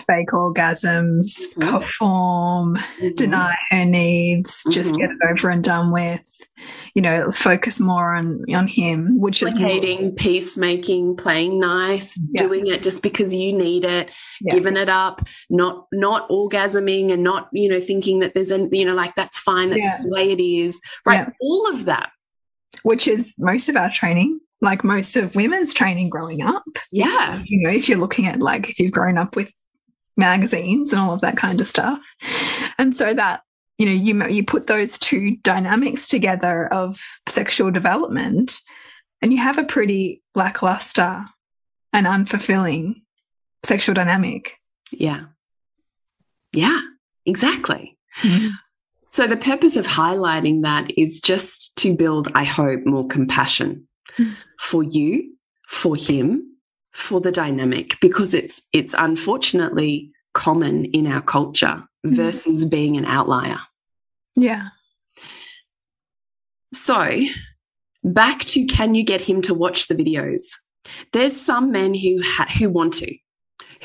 [0.08, 1.80] fake orgasms, mm -hmm.
[1.80, 3.16] perform, mm -hmm.
[3.16, 6.22] deny her needs, just get it over and done with.
[6.96, 12.48] You know, focus more on on him, which is hating, peacemaking, playing nice, yeah.
[12.48, 14.10] doing it just because you need it,
[14.42, 14.56] yeah.
[14.56, 18.86] giving it up, not not orgasming, and not you know thinking that there's a you
[18.86, 20.04] know like that's fine, that's yeah.
[20.04, 21.28] the way it is, right?
[21.42, 22.10] All of that,
[22.84, 26.64] which is most of our training like most of women's training growing up.
[26.92, 27.44] Yeah.
[27.46, 29.52] You know, if you're looking at like if you've grown up with
[30.18, 32.00] magazines and all of that kind of stuff.
[32.78, 33.42] And so that
[33.78, 38.62] you know you you put those two dynamics together of sexual development
[39.22, 41.26] and you have a pretty lackluster
[41.92, 43.02] and unfulfilling
[43.64, 44.58] sexual dynamic.
[44.92, 45.26] Yeah.
[46.54, 46.82] Yeah,
[47.26, 47.98] exactly.
[48.22, 48.52] Mm -hmm.
[49.08, 53.88] So the purpose of highlighting that is just to build, I hope, more compassion
[54.18, 54.36] mm -hmm.
[54.58, 55.38] for you,
[55.68, 56.55] for him,
[56.96, 62.16] for the dynamic because it's it's unfortunately common in our culture mm-hmm.
[62.16, 63.60] versus being an outlier.
[64.36, 64.70] Yeah.
[66.74, 67.20] So,
[68.04, 70.44] back to can you get him to watch the videos?
[71.12, 72.22] There's some men who
[72.58, 73.14] who want to,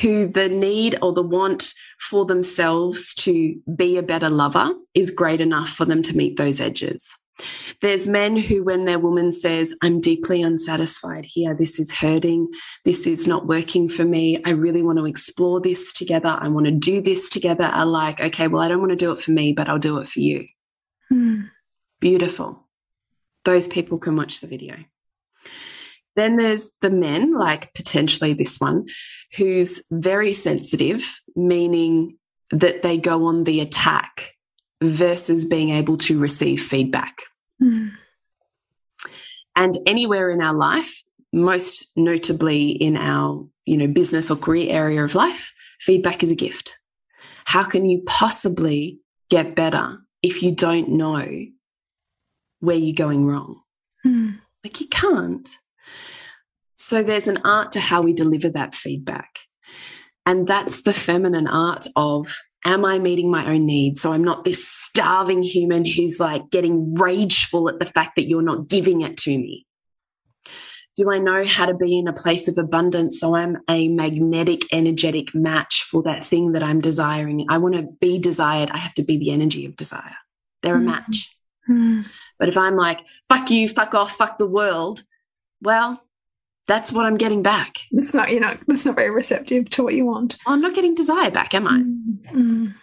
[0.00, 5.40] who the need or the want for themselves to be a better lover is great
[5.40, 7.16] enough for them to meet those edges.
[7.80, 12.48] There's men who, when their woman says, I'm deeply unsatisfied here, this is hurting,
[12.84, 16.66] this is not working for me, I really want to explore this together, I want
[16.66, 19.30] to do this together, are like, okay, well, I don't want to do it for
[19.30, 20.46] me, but I'll do it for you.
[21.08, 21.42] Hmm.
[22.00, 22.66] Beautiful.
[23.44, 24.76] Those people can watch the video.
[26.16, 28.86] Then there's the men, like potentially this one,
[29.36, 32.18] who's very sensitive, meaning
[32.50, 34.34] that they go on the attack
[34.82, 37.22] versus being able to receive feedback.
[37.62, 37.90] Mm.
[39.56, 41.02] And anywhere in our life,
[41.32, 46.36] most notably in our you know business or career area of life, feedback is a
[46.36, 46.76] gift.
[47.44, 51.46] How can you possibly get better if you don't know
[52.60, 53.60] where you're going wrong?
[54.06, 54.38] Mm.
[54.62, 55.48] Like you can't.
[56.76, 59.40] So there's an art to how we deliver that feedback.
[60.26, 64.00] And that's the feminine art of am I meeting my own needs?
[64.00, 68.42] So I'm not this starving human who's like getting rageful at the fact that you're
[68.42, 69.66] not giving it to me.
[70.96, 74.62] Do I know how to be in a place of abundance so I'm a magnetic,
[74.72, 77.46] energetic match for that thing that I'm desiring?
[77.48, 78.70] I want to be desired.
[78.70, 80.16] I have to be the energy of desire.
[80.62, 80.86] They're a mm.
[80.86, 81.36] match.
[81.68, 82.06] Mm.
[82.38, 85.04] But if I'm like, fuck you, fuck off, fuck the world,
[85.62, 86.02] well,
[86.70, 87.78] that's what I'm getting back.
[87.90, 90.38] It's not, you know, that's not very receptive to what you want.
[90.46, 91.78] I'm not getting desire back, am I?
[91.78, 92.32] Mm.
[92.32, 92.74] mm.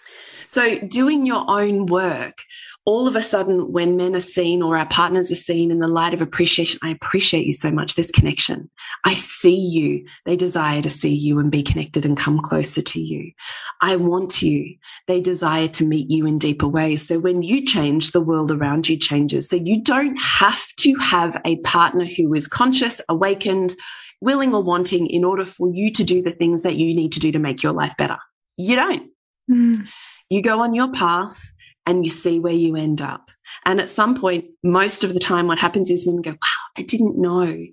[0.50, 2.40] So, doing your own work,
[2.88, 5.90] all of a sudden, when men are seen or our partners are seen in the
[5.90, 7.96] light of appreciation, I appreciate you so much.
[7.96, 8.70] There's connection.
[9.04, 10.06] I see you.
[10.24, 13.34] They desire to see you and be connected and come closer to you.
[13.82, 14.78] I want you.
[15.06, 17.06] They desire to meet you in deeper ways.
[17.06, 19.50] So, when you change, the world around you changes.
[19.50, 23.76] So, you don't have to have a partner who is conscious, awakened,
[24.22, 27.20] willing, or wanting in order for you to do the things that you need to
[27.20, 28.18] do to make your life better.
[28.56, 29.10] You don't.
[29.52, 29.88] Mm.
[30.30, 31.52] You go on your path
[31.88, 33.32] and you see where you end up.
[33.66, 36.84] And at some point, most of the time, what happens is women go, Wow, I
[36.84, 37.66] didn't know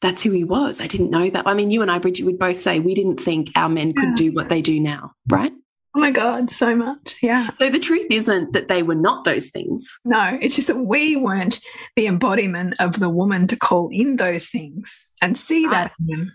[0.00, 0.80] that's who he was.
[0.80, 1.46] I didn't know that.
[1.46, 4.14] I mean, you and I, Bridget, would both say we didn't think our men could
[4.14, 5.52] do what they do now, right?
[5.94, 7.16] Oh my God, so much.
[7.20, 7.50] Yeah.
[7.50, 9.98] So the truth isn't that they were not those things.
[10.04, 11.60] No, it's just that we weren't
[11.96, 16.32] the embodiment of the woman to call in those things and see that in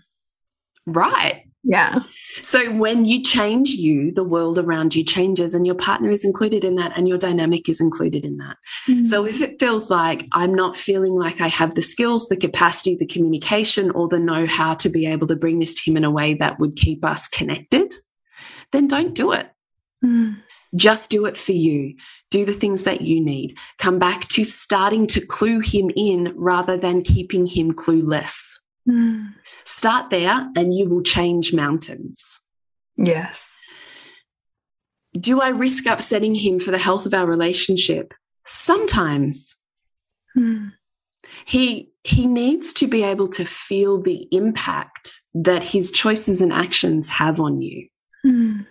[0.86, 1.45] Right.
[1.68, 1.98] Yeah.
[2.44, 6.64] So when you change you, the world around you changes and your partner is included
[6.64, 8.56] in that and your dynamic is included in that.
[8.88, 9.04] Mm.
[9.04, 12.94] So if it feels like I'm not feeling like I have the skills, the capacity,
[12.94, 16.04] the communication, or the know how to be able to bring this to him in
[16.04, 17.92] a way that would keep us connected,
[18.70, 19.50] then don't do it.
[20.04, 20.36] Mm.
[20.76, 21.96] Just do it for you.
[22.30, 23.58] Do the things that you need.
[23.78, 28.52] Come back to starting to clue him in rather than keeping him clueless.
[28.88, 29.32] Mm.
[29.66, 32.38] Start there and you will change mountains.
[32.96, 33.58] Yes.
[35.12, 38.14] Do I risk upsetting him for the health of our relationship?
[38.46, 39.56] Sometimes.
[40.36, 40.72] Mm.
[41.44, 47.10] He he needs to be able to feel the impact that his choices and actions
[47.10, 47.88] have on you.
[48.24, 48.66] Mm.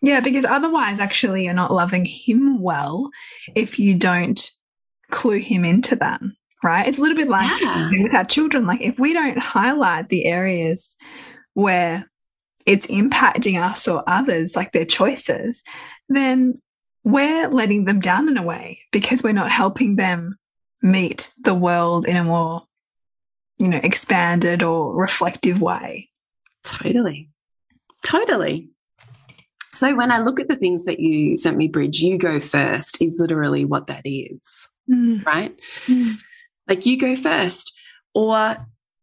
[0.00, 3.10] Yeah, because otherwise, actually, you're not loving him well
[3.56, 4.48] if you don't
[5.10, 6.20] clue him into that
[6.62, 6.86] right?
[6.86, 7.90] It's a little bit like yeah.
[7.90, 8.66] with our children.
[8.66, 10.96] Like if we don't highlight the areas
[11.54, 12.10] where
[12.66, 15.62] it's impacting us or others, like their choices,
[16.08, 16.60] then
[17.02, 20.36] we're letting them down in a way because we're not helping them
[20.82, 22.62] meet the world in a more,
[23.58, 26.10] you know, expanded or reflective way.
[26.62, 27.30] Totally.
[28.04, 28.68] Totally.
[29.72, 33.00] So when I look at the things that you sent me, Bridge, you go first
[33.00, 34.68] is literally what that is.
[34.90, 35.24] Mm.
[35.24, 35.58] Right?
[35.86, 36.20] Mm
[36.70, 37.72] like you go first.
[38.14, 38.56] Or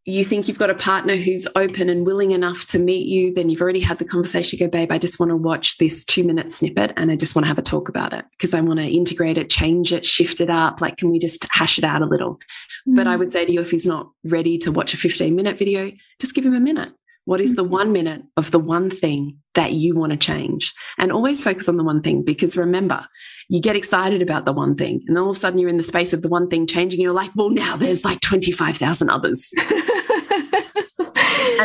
[0.06, 3.50] you think you've got a partner who's open and willing enough to meet you, then
[3.50, 4.58] you've already had the conversation.
[4.58, 7.36] You go, babe, I just want to watch this two minute snippet and I just
[7.36, 10.06] want to have a talk about it because I want to integrate it, change it,
[10.06, 10.80] shift it up.
[10.80, 12.40] Like, can we just hash it out a little?
[12.88, 12.96] Mm.
[12.96, 13.20] But I mm.
[13.20, 15.92] would say to you, if he's not ready to watch a 15 minute video,
[16.22, 16.94] just give him a minute.
[17.28, 17.74] What is the mm-hmm.
[17.74, 20.74] one minute of the one thing that you want to change?
[20.98, 23.06] And always focus on the one thing because remember,
[23.50, 25.84] you get excited about the one thing and all of a sudden you're in the
[25.84, 27.02] space of the one thing changing.
[27.02, 29.52] You're like, well, now there's like 25,000 others.
[29.58, 29.68] and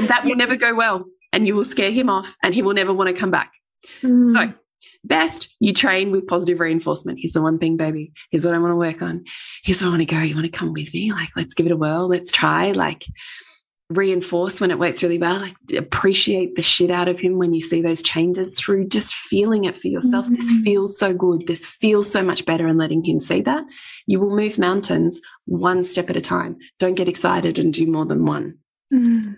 [0.09, 1.05] that will never go well.
[1.33, 3.53] And you will scare him off and he will never want to come back.
[4.03, 4.33] Mm.
[4.33, 4.53] So,
[5.05, 7.21] best you train with positive reinforcement.
[7.21, 8.13] Here's the one thing, baby.
[8.33, 9.23] Here's what I want to work on.
[9.63, 10.21] Here's where I want to go.
[10.21, 11.13] You want to come with me?
[11.13, 12.09] Like, let's give it a whirl.
[12.09, 12.73] Let's try.
[12.73, 13.05] Like,
[13.91, 15.41] reinforce when it works really well.
[15.41, 19.65] Like appreciate the shit out of him when you see those changes through just feeling
[19.65, 20.27] it for yourself.
[20.27, 20.37] Mm -hmm.
[20.37, 20.63] This mm-hmm.
[20.63, 21.47] feels so good.
[21.47, 23.65] This feels so much better and letting him see that.
[24.07, 26.57] You will move mountains one step at a time.
[26.79, 28.55] Don't get excited and do more than one.
[28.93, 29.37] Mm.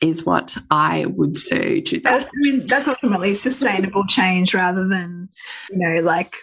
[0.00, 2.12] Is what I would say to that.
[2.12, 5.28] That's, I mean, that's ultimately sustainable change rather than,
[5.70, 6.36] you know, like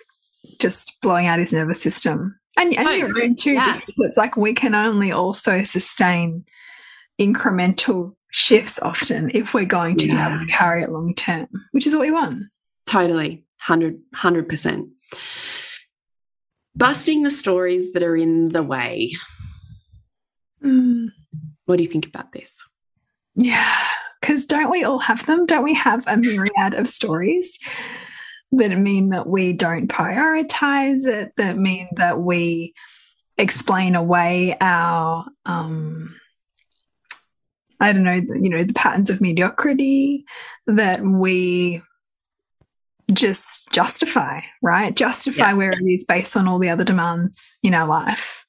[0.59, 2.39] just blowing out his nervous system.
[2.57, 3.53] And, and oh, your own too.
[3.53, 3.79] Yeah.
[3.97, 6.45] It's like we can only also sustain
[7.19, 10.29] incremental shifts often if we're going to yeah.
[10.29, 12.43] be able to carry it long term, which is what we want.
[12.85, 13.45] Totally.
[13.67, 14.89] 100, 100%.
[16.75, 19.11] Busting the stories that are in the way.
[20.63, 21.09] Mm.
[21.65, 22.63] What do you think about this?
[23.35, 23.77] Yeah,
[24.19, 25.45] because don't we all have them?
[25.45, 27.59] Don't we have a myriad of stories
[28.51, 32.73] that mean that we don't prioritize it, that mean that we
[33.37, 36.18] explain away our, um,
[37.79, 40.25] I don't know, you know, the patterns of mediocrity
[40.67, 41.81] that we
[43.11, 44.95] just justify, right?
[44.95, 45.53] Justify yeah.
[45.53, 48.45] where it is based on all the other demands in our life.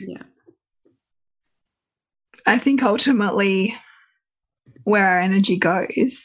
[0.00, 0.22] Yeah.
[2.46, 3.76] I think ultimately
[4.84, 6.24] where our energy goes,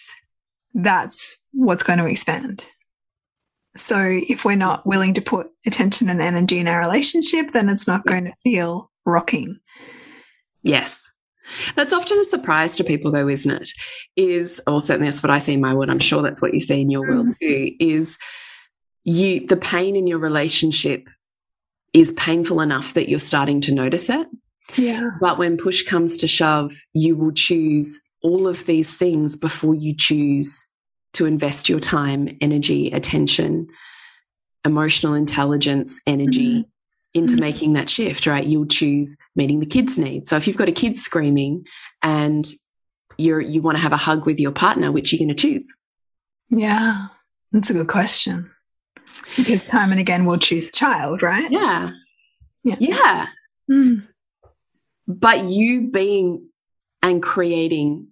[0.74, 2.66] that's what's going to expand.
[3.76, 7.88] So if we're not willing to put attention and energy in our relationship, then it's
[7.88, 9.60] not going to feel rocking.
[10.64, 11.12] Yes.
[11.76, 13.70] That's often a surprise to people, though, isn't it?
[14.16, 15.90] Is, or certainly that's what I see in my world.
[15.90, 17.38] I'm sure that's what you see in your world mm.
[17.40, 17.76] too.
[17.80, 18.18] Is
[19.04, 21.08] you the pain in your relationship
[21.94, 24.28] is painful enough that you're starting to notice it.
[24.76, 25.12] Yeah.
[25.22, 29.96] But when push comes to shove, you will choose all of these things before you
[29.96, 30.64] choose
[31.14, 33.68] to invest your time, energy, attention,
[34.66, 36.77] emotional intelligence, energy mm -hmm
[37.18, 37.48] into mm -hmm.
[37.48, 38.48] making that shift, right?
[38.48, 40.30] You'll choose meeting the kids' needs.
[40.30, 41.66] So if you've got a kid screaming
[42.02, 42.46] and
[43.18, 45.66] you're you want to have a hug with your partner, which you're going to choose?
[46.50, 47.08] Yeah,
[47.52, 48.52] that's a good question.
[49.36, 51.52] Because time and again we'll choose the child, right?
[51.52, 51.92] Yeah.
[52.64, 52.76] Yeah.
[52.80, 53.28] Yeah.
[53.70, 54.08] Mm.
[55.08, 56.50] But you being
[57.02, 58.08] and creating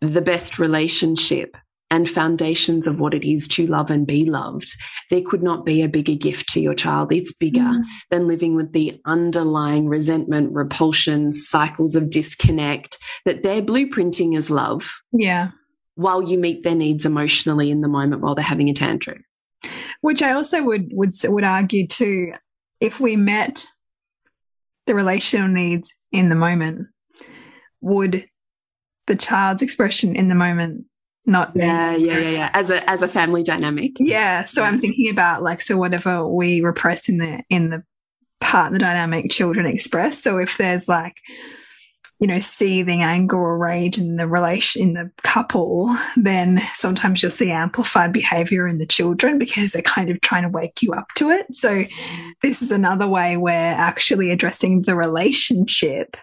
[0.00, 1.56] the best relationship
[1.90, 4.76] and foundations of what it is to love and be loved,
[5.10, 7.12] there could not be a bigger gift to your child.
[7.12, 7.82] It's bigger mm.
[8.10, 15.00] than living with the underlying resentment, repulsion, cycles of disconnect that they're blueprinting as love.
[15.12, 15.50] Yeah.
[15.96, 19.24] While you meet their needs emotionally in the moment while they're having a tantrum.
[20.00, 22.32] Which I also would would would argue too,
[22.80, 23.66] if we met
[24.86, 26.86] the relational needs in the moment,
[27.82, 28.26] would
[29.06, 30.86] the child's expression in the moment
[31.26, 32.50] not yeah yeah yeah yeah.
[32.54, 33.92] As a as a family dynamic.
[33.98, 34.68] Yeah so yeah.
[34.68, 37.82] i'm thinking about like so whatever we repress in the in the
[38.40, 40.22] partner dynamic children express.
[40.22, 41.16] So if there's like
[42.18, 47.30] you know seething anger or rage in the relation in the couple then sometimes you'll
[47.30, 51.06] see amplified behavior in the children because they're kind of trying to wake you up
[51.16, 51.46] to it.
[51.54, 51.84] So
[52.42, 56.16] this is another way where actually addressing the relationship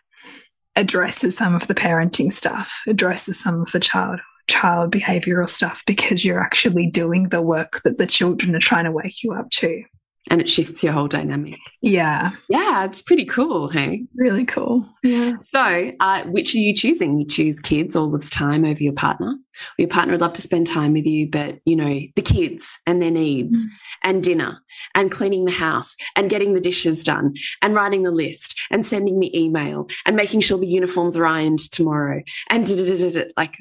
[0.76, 6.24] addresses some of the parenting stuff addresses some of the child child behavioral stuff because
[6.24, 9.84] you're actually doing the work that the children are trying to wake you up to.
[10.30, 11.58] And it shifts your whole dynamic.
[11.82, 12.32] Yeah.
[12.50, 14.08] Yeah, it's pretty cool, hey?
[14.14, 14.86] Really cool.
[15.02, 15.38] Yeah.
[15.54, 17.18] So, uh, which are you choosing?
[17.18, 19.38] You choose kids all of the time over your partner.
[19.78, 23.02] Your partner would love to spend time with you, but, you know, the kids and
[23.02, 23.70] their needs mm.
[24.04, 24.60] and dinner
[24.94, 29.22] and cleaning the house and getting the dishes done and writing the list and sending
[29.22, 33.60] the email and making sure the uniforms are ironed tomorrow and da, da, da, like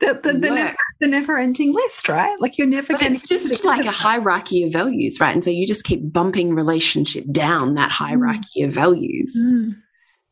[0.00, 2.38] the the, the, never, the never ending list, right?
[2.40, 3.12] Like you're never going.
[3.12, 5.32] It's just like a hierarchy of values, right?
[5.32, 7.92] And so you just keep bumping relationship down that mm.
[7.92, 8.66] hierarchy mm.
[8.66, 9.36] of values.
[9.36, 9.80] Mm.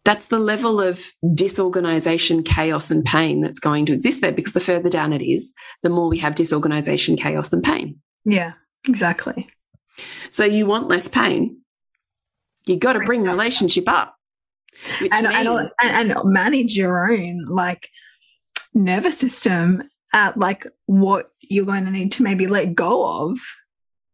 [0.04, 1.00] That's the level of
[1.32, 4.32] disorganization, chaos, and pain that's going to exist there.
[4.32, 5.52] Because the further down it is,
[5.82, 7.98] the more we have disorganization, chaos, and pain.
[8.24, 8.52] Yeah,
[8.86, 9.48] exactly.
[10.30, 11.58] So you want less pain.
[12.66, 14.16] You've got to bring relationship up,
[15.12, 17.88] and, and, and manage your own like
[18.74, 23.38] nervous system at like what you're going to need to maybe let go of,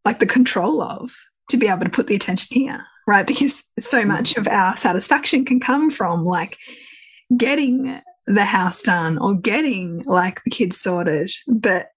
[0.05, 1.13] like the control of,
[1.51, 3.27] to be able to put the attention here, right?
[3.27, 4.09] Because so mm.
[4.09, 6.59] much of our satisfaction can come from like
[7.37, 11.89] getting the house done or getting like the kids sorted, but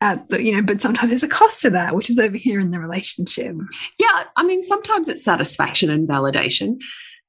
[0.00, 2.60] at the, you know, but sometimes there's a cost to that, which is over here
[2.60, 3.56] in the relationship.
[3.98, 6.80] Yeah, I mean, sometimes it's satisfaction and validation.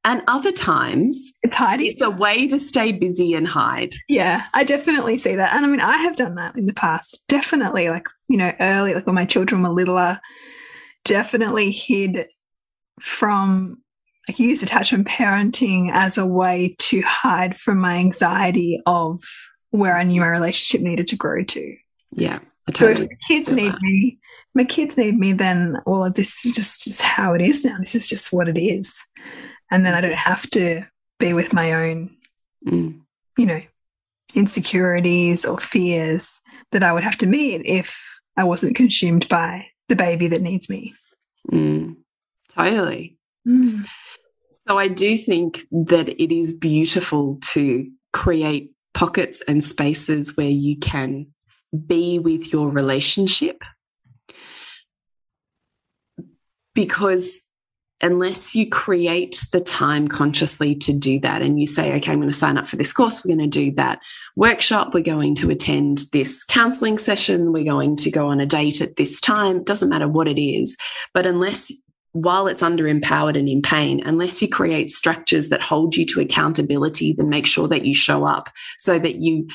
[0.05, 1.87] And other times, it's hiding.
[1.87, 3.93] It's a way to stay busy and hide.
[4.07, 5.53] Yeah, I definitely see that.
[5.53, 7.21] And I mean, I have done that in the past.
[7.27, 10.21] Definitely, like, you know, early, like when my children were littler,
[11.03, 12.27] definitely hid
[13.01, 13.81] from,
[14.27, 19.21] like, use attachment parenting as a way to hide from my anxiety of
[19.71, 21.75] where I knew my relationship needed to grow to.
[22.11, 22.39] Yeah.
[22.71, 23.81] Totally so if the kids need that.
[23.81, 24.19] me,
[24.53, 27.77] my kids need me, then well, this is just, just how it is now.
[27.79, 28.95] This is just what it is
[29.71, 30.83] and then I don't have to
[31.19, 32.15] be with my own,
[32.65, 32.99] mm.
[33.37, 33.61] you know,
[34.33, 36.39] insecurities or fears
[36.71, 38.01] that I would have to meet if
[38.37, 40.93] I wasn't consumed by the baby that needs me.
[41.51, 41.97] Mm.
[42.53, 43.17] Totally.
[43.47, 43.85] Mm.
[44.67, 50.77] So I do think that it is beautiful to create pockets and spaces where you
[50.77, 51.27] can
[51.87, 53.63] be with your relationship
[56.73, 57.41] because
[58.01, 62.31] unless you create the time consciously to do that and you say, okay, I'm going
[62.31, 64.01] to sign up for this course, we're going to do that
[64.35, 68.81] workshop, we're going to attend this counseling session, we're going to go on a date
[68.81, 70.77] at this time, doesn't matter what it is.
[71.13, 71.71] But unless
[72.13, 76.21] while it's under empowered and in pain, unless you create structures that hold you to
[76.21, 79.47] accountability, then make sure that you show up so that you,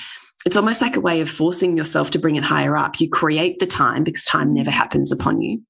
[0.47, 3.01] it's almost like a way of forcing yourself to bring it higher up.
[3.01, 5.62] You create the time because time never happens upon you.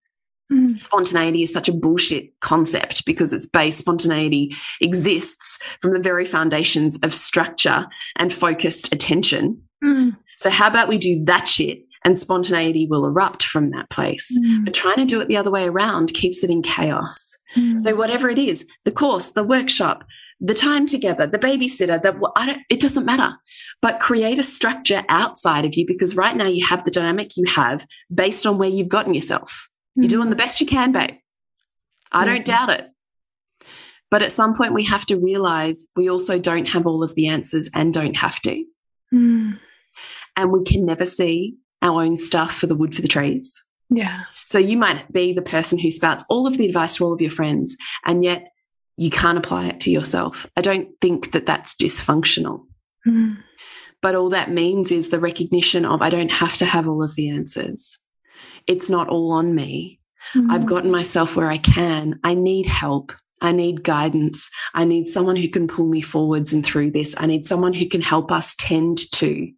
[0.52, 0.80] Mm.
[0.80, 6.98] Spontaneity is such a bullshit concept because it's based, spontaneity exists from the very foundations
[7.02, 7.86] of structure
[8.18, 9.62] and focused attention.
[9.82, 10.16] Mm.
[10.36, 14.38] So, how about we do that shit and spontaneity will erupt from that place?
[14.38, 14.66] Mm.
[14.66, 17.36] But trying to do it the other way around keeps it in chaos.
[17.56, 17.80] Mm.
[17.80, 20.04] So, whatever it is the course, the workshop,
[20.40, 23.32] the time together, the babysitter, that it doesn't matter.
[23.80, 27.46] But create a structure outside of you because right now you have the dynamic you
[27.46, 29.70] have based on where you've gotten yourself.
[29.96, 31.14] You're doing the best you can, babe.
[32.10, 32.88] I don't doubt it.
[34.10, 37.26] But at some point, we have to realize we also don't have all of the
[37.28, 38.64] answers and don't have to.
[39.12, 39.58] Mm.
[40.36, 43.60] And we can never see our own stuff for the wood for the trees.
[43.90, 44.22] Yeah.
[44.46, 47.20] So you might be the person who spouts all of the advice to all of
[47.20, 48.52] your friends, and yet
[48.96, 50.46] you can't apply it to yourself.
[50.56, 52.66] I don't think that that's dysfunctional.
[53.06, 53.38] Mm.
[54.00, 57.14] But all that means is the recognition of I don't have to have all of
[57.14, 57.98] the answers
[58.66, 60.00] it's not all on me.
[60.34, 60.50] Mm-hmm.
[60.50, 62.18] I've gotten myself where I can.
[62.24, 63.12] I need help.
[63.40, 64.50] I need guidance.
[64.72, 67.14] I need someone who can pull me forwards and through this.
[67.18, 69.50] I need someone who can help us tend to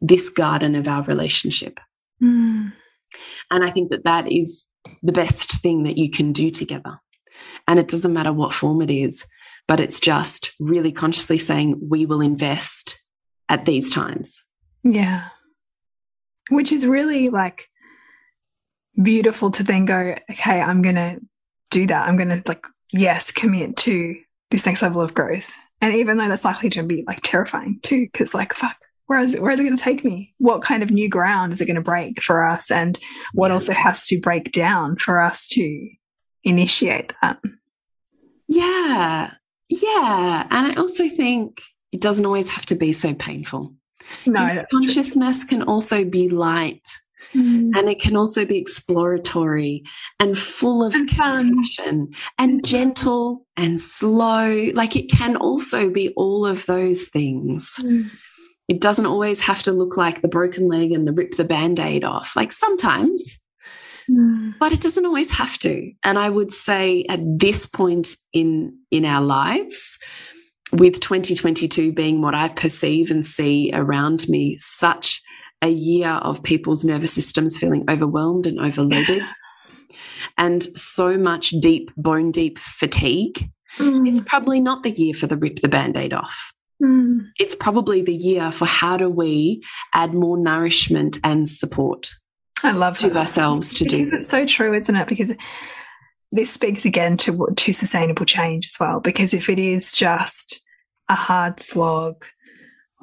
[0.00, 1.80] this garden of our relationship.
[2.22, 2.72] Mm.
[3.50, 4.66] And I think that that is
[5.02, 7.00] the best thing that you can do together.
[7.66, 9.24] And it doesn't matter what form it is,
[9.66, 13.00] but it's just really consciously saying, we will invest
[13.48, 14.42] at these times.
[14.84, 15.28] Yeah.
[16.50, 17.68] Which is really like
[19.00, 21.18] beautiful to then go, okay, I'm going to
[21.70, 22.08] do that.
[22.08, 24.16] I'm going to like, yes, commit to
[24.50, 25.50] this next level of growth.
[25.80, 28.76] And even though that's likely to be like terrifying too, because like, fuck,
[29.06, 30.34] where is it, where is it going to take me?
[30.38, 32.70] What kind of new ground is it going to break for us?
[32.70, 32.98] And
[33.32, 35.88] what also has to break down for us to
[36.44, 37.40] initiate that?
[38.46, 39.32] Yeah.
[39.68, 40.46] Yeah.
[40.50, 43.74] And I also think it doesn't always have to be so painful.
[44.26, 45.48] No, consciousness true.
[45.48, 46.86] can also be light
[47.34, 47.70] Mm.
[47.74, 49.84] And it can also be exploratory
[50.20, 54.70] and full of and compassion and gentle and slow.
[54.74, 57.76] Like it can also be all of those things.
[57.80, 58.10] Mm.
[58.68, 61.80] It doesn't always have to look like the broken leg and the rip the band
[61.80, 62.36] aid off.
[62.36, 63.38] Like sometimes,
[64.10, 64.54] mm.
[64.58, 65.92] but it doesn't always have to.
[66.04, 69.98] And I would say at this point in, in our lives,
[70.72, 75.20] with 2022 being what I perceive and see around me, such
[75.62, 79.22] a year of people's nervous systems feeling overwhelmed and overloaded,
[80.38, 83.50] and so much deep, bone deep fatigue.
[83.78, 84.08] Mm.
[84.08, 86.52] It's probably not the year for the rip the band aid off.
[86.82, 87.28] Mm.
[87.38, 89.62] It's probably the year for how do we
[89.94, 92.10] add more nourishment and support.
[92.64, 94.10] I love to ourselves to do.
[94.12, 95.08] It's so true, isn't it?
[95.08, 95.32] Because
[96.30, 99.00] this speaks again to to sustainable change as well.
[99.00, 100.60] Because if it is just
[101.08, 102.24] a hard slog,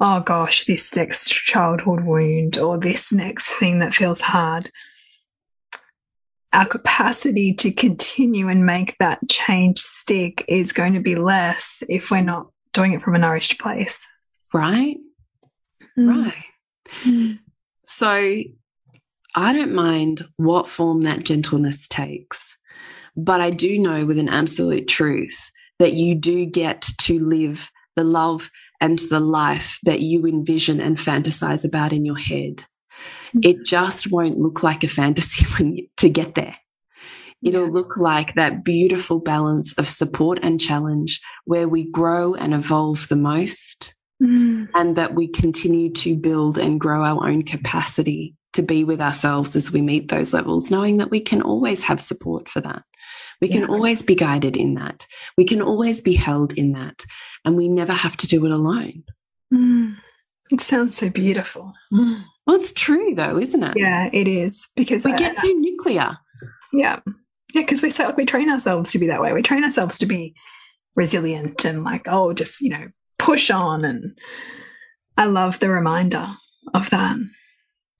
[0.00, 4.70] oh gosh, this next childhood wound or this next thing that feels hard,
[6.52, 12.10] our capacity to continue and make that change stick is going to be less if
[12.10, 14.06] we're not doing it from a nourished place.
[14.52, 14.96] Right?
[15.98, 16.24] Mm.
[16.24, 16.44] Right.
[17.04, 17.38] Mm.
[17.84, 18.42] So
[19.34, 22.56] I don't mind what form that gentleness takes,
[23.16, 28.04] but I do know with an absolute truth that you do get to live the
[28.04, 32.64] love and the life that you envision and fantasize about in your head.
[33.34, 33.44] Mm.
[33.44, 36.56] It just won't look like a fantasy when you, to get there.
[37.42, 43.08] It'll look like that beautiful balance of support and challenge where we grow and evolve
[43.08, 44.68] the most, mm.
[44.74, 49.56] and that we continue to build and grow our own capacity to be with ourselves
[49.56, 52.82] as we meet those levels, knowing that we can always have support for that.
[53.40, 53.68] We can yeah.
[53.68, 55.06] always be guided in that.
[55.36, 57.04] We can always be held in that.
[57.44, 59.04] And we never have to do it alone.
[59.52, 59.96] Mm.
[60.50, 61.72] It sounds so beautiful.
[61.92, 62.24] Mm.
[62.46, 63.74] Well, it's true though, isn't it?
[63.76, 64.68] Yeah, it is.
[64.76, 66.18] Because we I, get so nuclear.
[66.72, 67.00] Yeah.
[67.54, 69.32] Yeah, because we we train ourselves to be that way.
[69.32, 70.34] We train ourselves to be
[70.94, 72.88] resilient and like, oh, just, you know,
[73.18, 73.84] push on.
[73.84, 74.18] And
[75.16, 76.28] I love the reminder
[76.74, 77.16] of that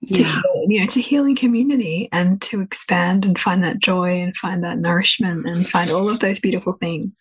[0.07, 0.35] to yeah.
[0.35, 4.65] heal, you know, to healing community and to expand and find that joy and find
[4.65, 7.17] that nourishment and find all of those beautiful things.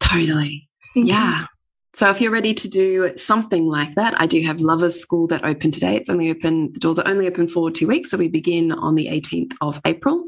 [0.00, 0.68] Totally.
[0.94, 1.46] Yeah.
[1.94, 5.44] So if you're ready to do something like that, I do have Lovers School that
[5.44, 5.96] open today.
[5.96, 8.10] It's only open, the doors are only open for two weeks.
[8.10, 10.26] So we begin on the 18th of April.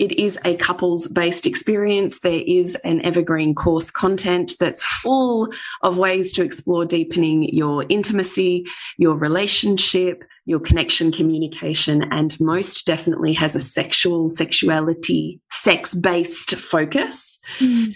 [0.00, 2.20] It is a couples based experience.
[2.20, 8.64] There is an evergreen course content that's full of ways to explore deepening your intimacy,
[8.96, 17.38] your relationship, your connection, communication, and most definitely has a sexual, sexuality, sex based focus.
[17.58, 17.94] Mm.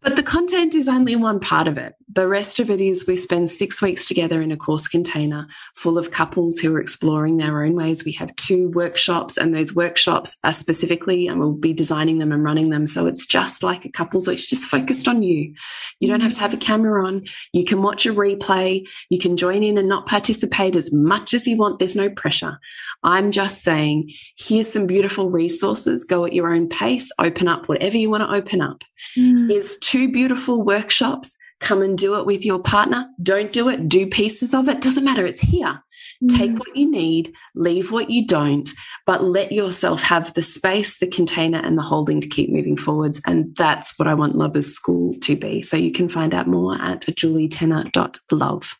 [0.00, 1.94] But the content is only one part of it.
[2.14, 5.96] The rest of it is we spend six weeks together in a course container full
[5.96, 8.04] of couples who are exploring their own ways.
[8.04, 12.44] We have two workshops, and those workshops are specifically, and we'll be designing them and
[12.44, 12.86] running them.
[12.86, 15.54] So it's just like a couples, it's just focused on you.
[16.00, 17.24] You don't have to have a camera on.
[17.54, 18.86] You can watch a replay.
[19.08, 21.78] You can join in and not participate as much as you want.
[21.78, 22.58] There's no pressure.
[23.02, 26.04] I'm just saying, here's some beautiful resources.
[26.04, 28.84] Go at your own pace, open up whatever you want to open up.
[29.16, 29.50] Mm.
[29.50, 31.38] Here's two beautiful workshops.
[31.62, 33.08] Come and do it with your partner.
[33.22, 34.80] Don't do it, do pieces of it.
[34.80, 35.24] Doesn't matter.
[35.24, 35.80] It's here.
[36.22, 36.36] Mm.
[36.36, 38.68] Take what you need, leave what you don't,
[39.06, 43.20] but let yourself have the space, the container, and the holding to keep moving forwards.
[43.26, 45.62] And that's what I want Lovers School to be.
[45.62, 48.78] So you can find out more at julietenner.love.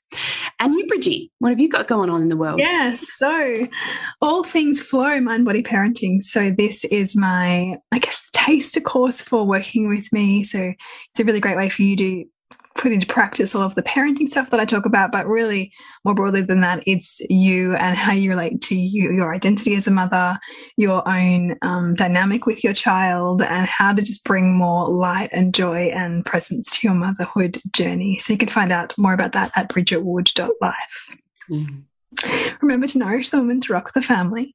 [0.59, 2.61] And you, Bridgie, what have you got going on in the world?
[2.61, 3.69] Yeah, So
[4.21, 6.23] all things flow, mind body parenting.
[6.23, 10.45] So this is my, I guess, taster course for working with me.
[10.45, 12.25] So it's a really great way for you to
[12.75, 15.73] put into practice all of the parenting stuff that I talk about, but really
[16.05, 19.87] more broadly than that, it's you and how you relate to you, your identity as
[19.87, 20.39] a mother,
[20.77, 25.55] your own um, dynamic with your child, and how to just bring more light and
[25.55, 28.19] joy and presence to your motherhood journey.
[28.19, 31.17] So you can find out more about that at bridgetwood.life.
[31.51, 31.85] Mm.
[32.61, 34.55] Remember to nourish the woman to rock the family.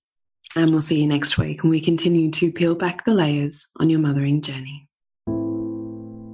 [0.56, 3.90] And we'll see you next week when we continue to peel back the layers on
[3.90, 4.87] your mothering journey.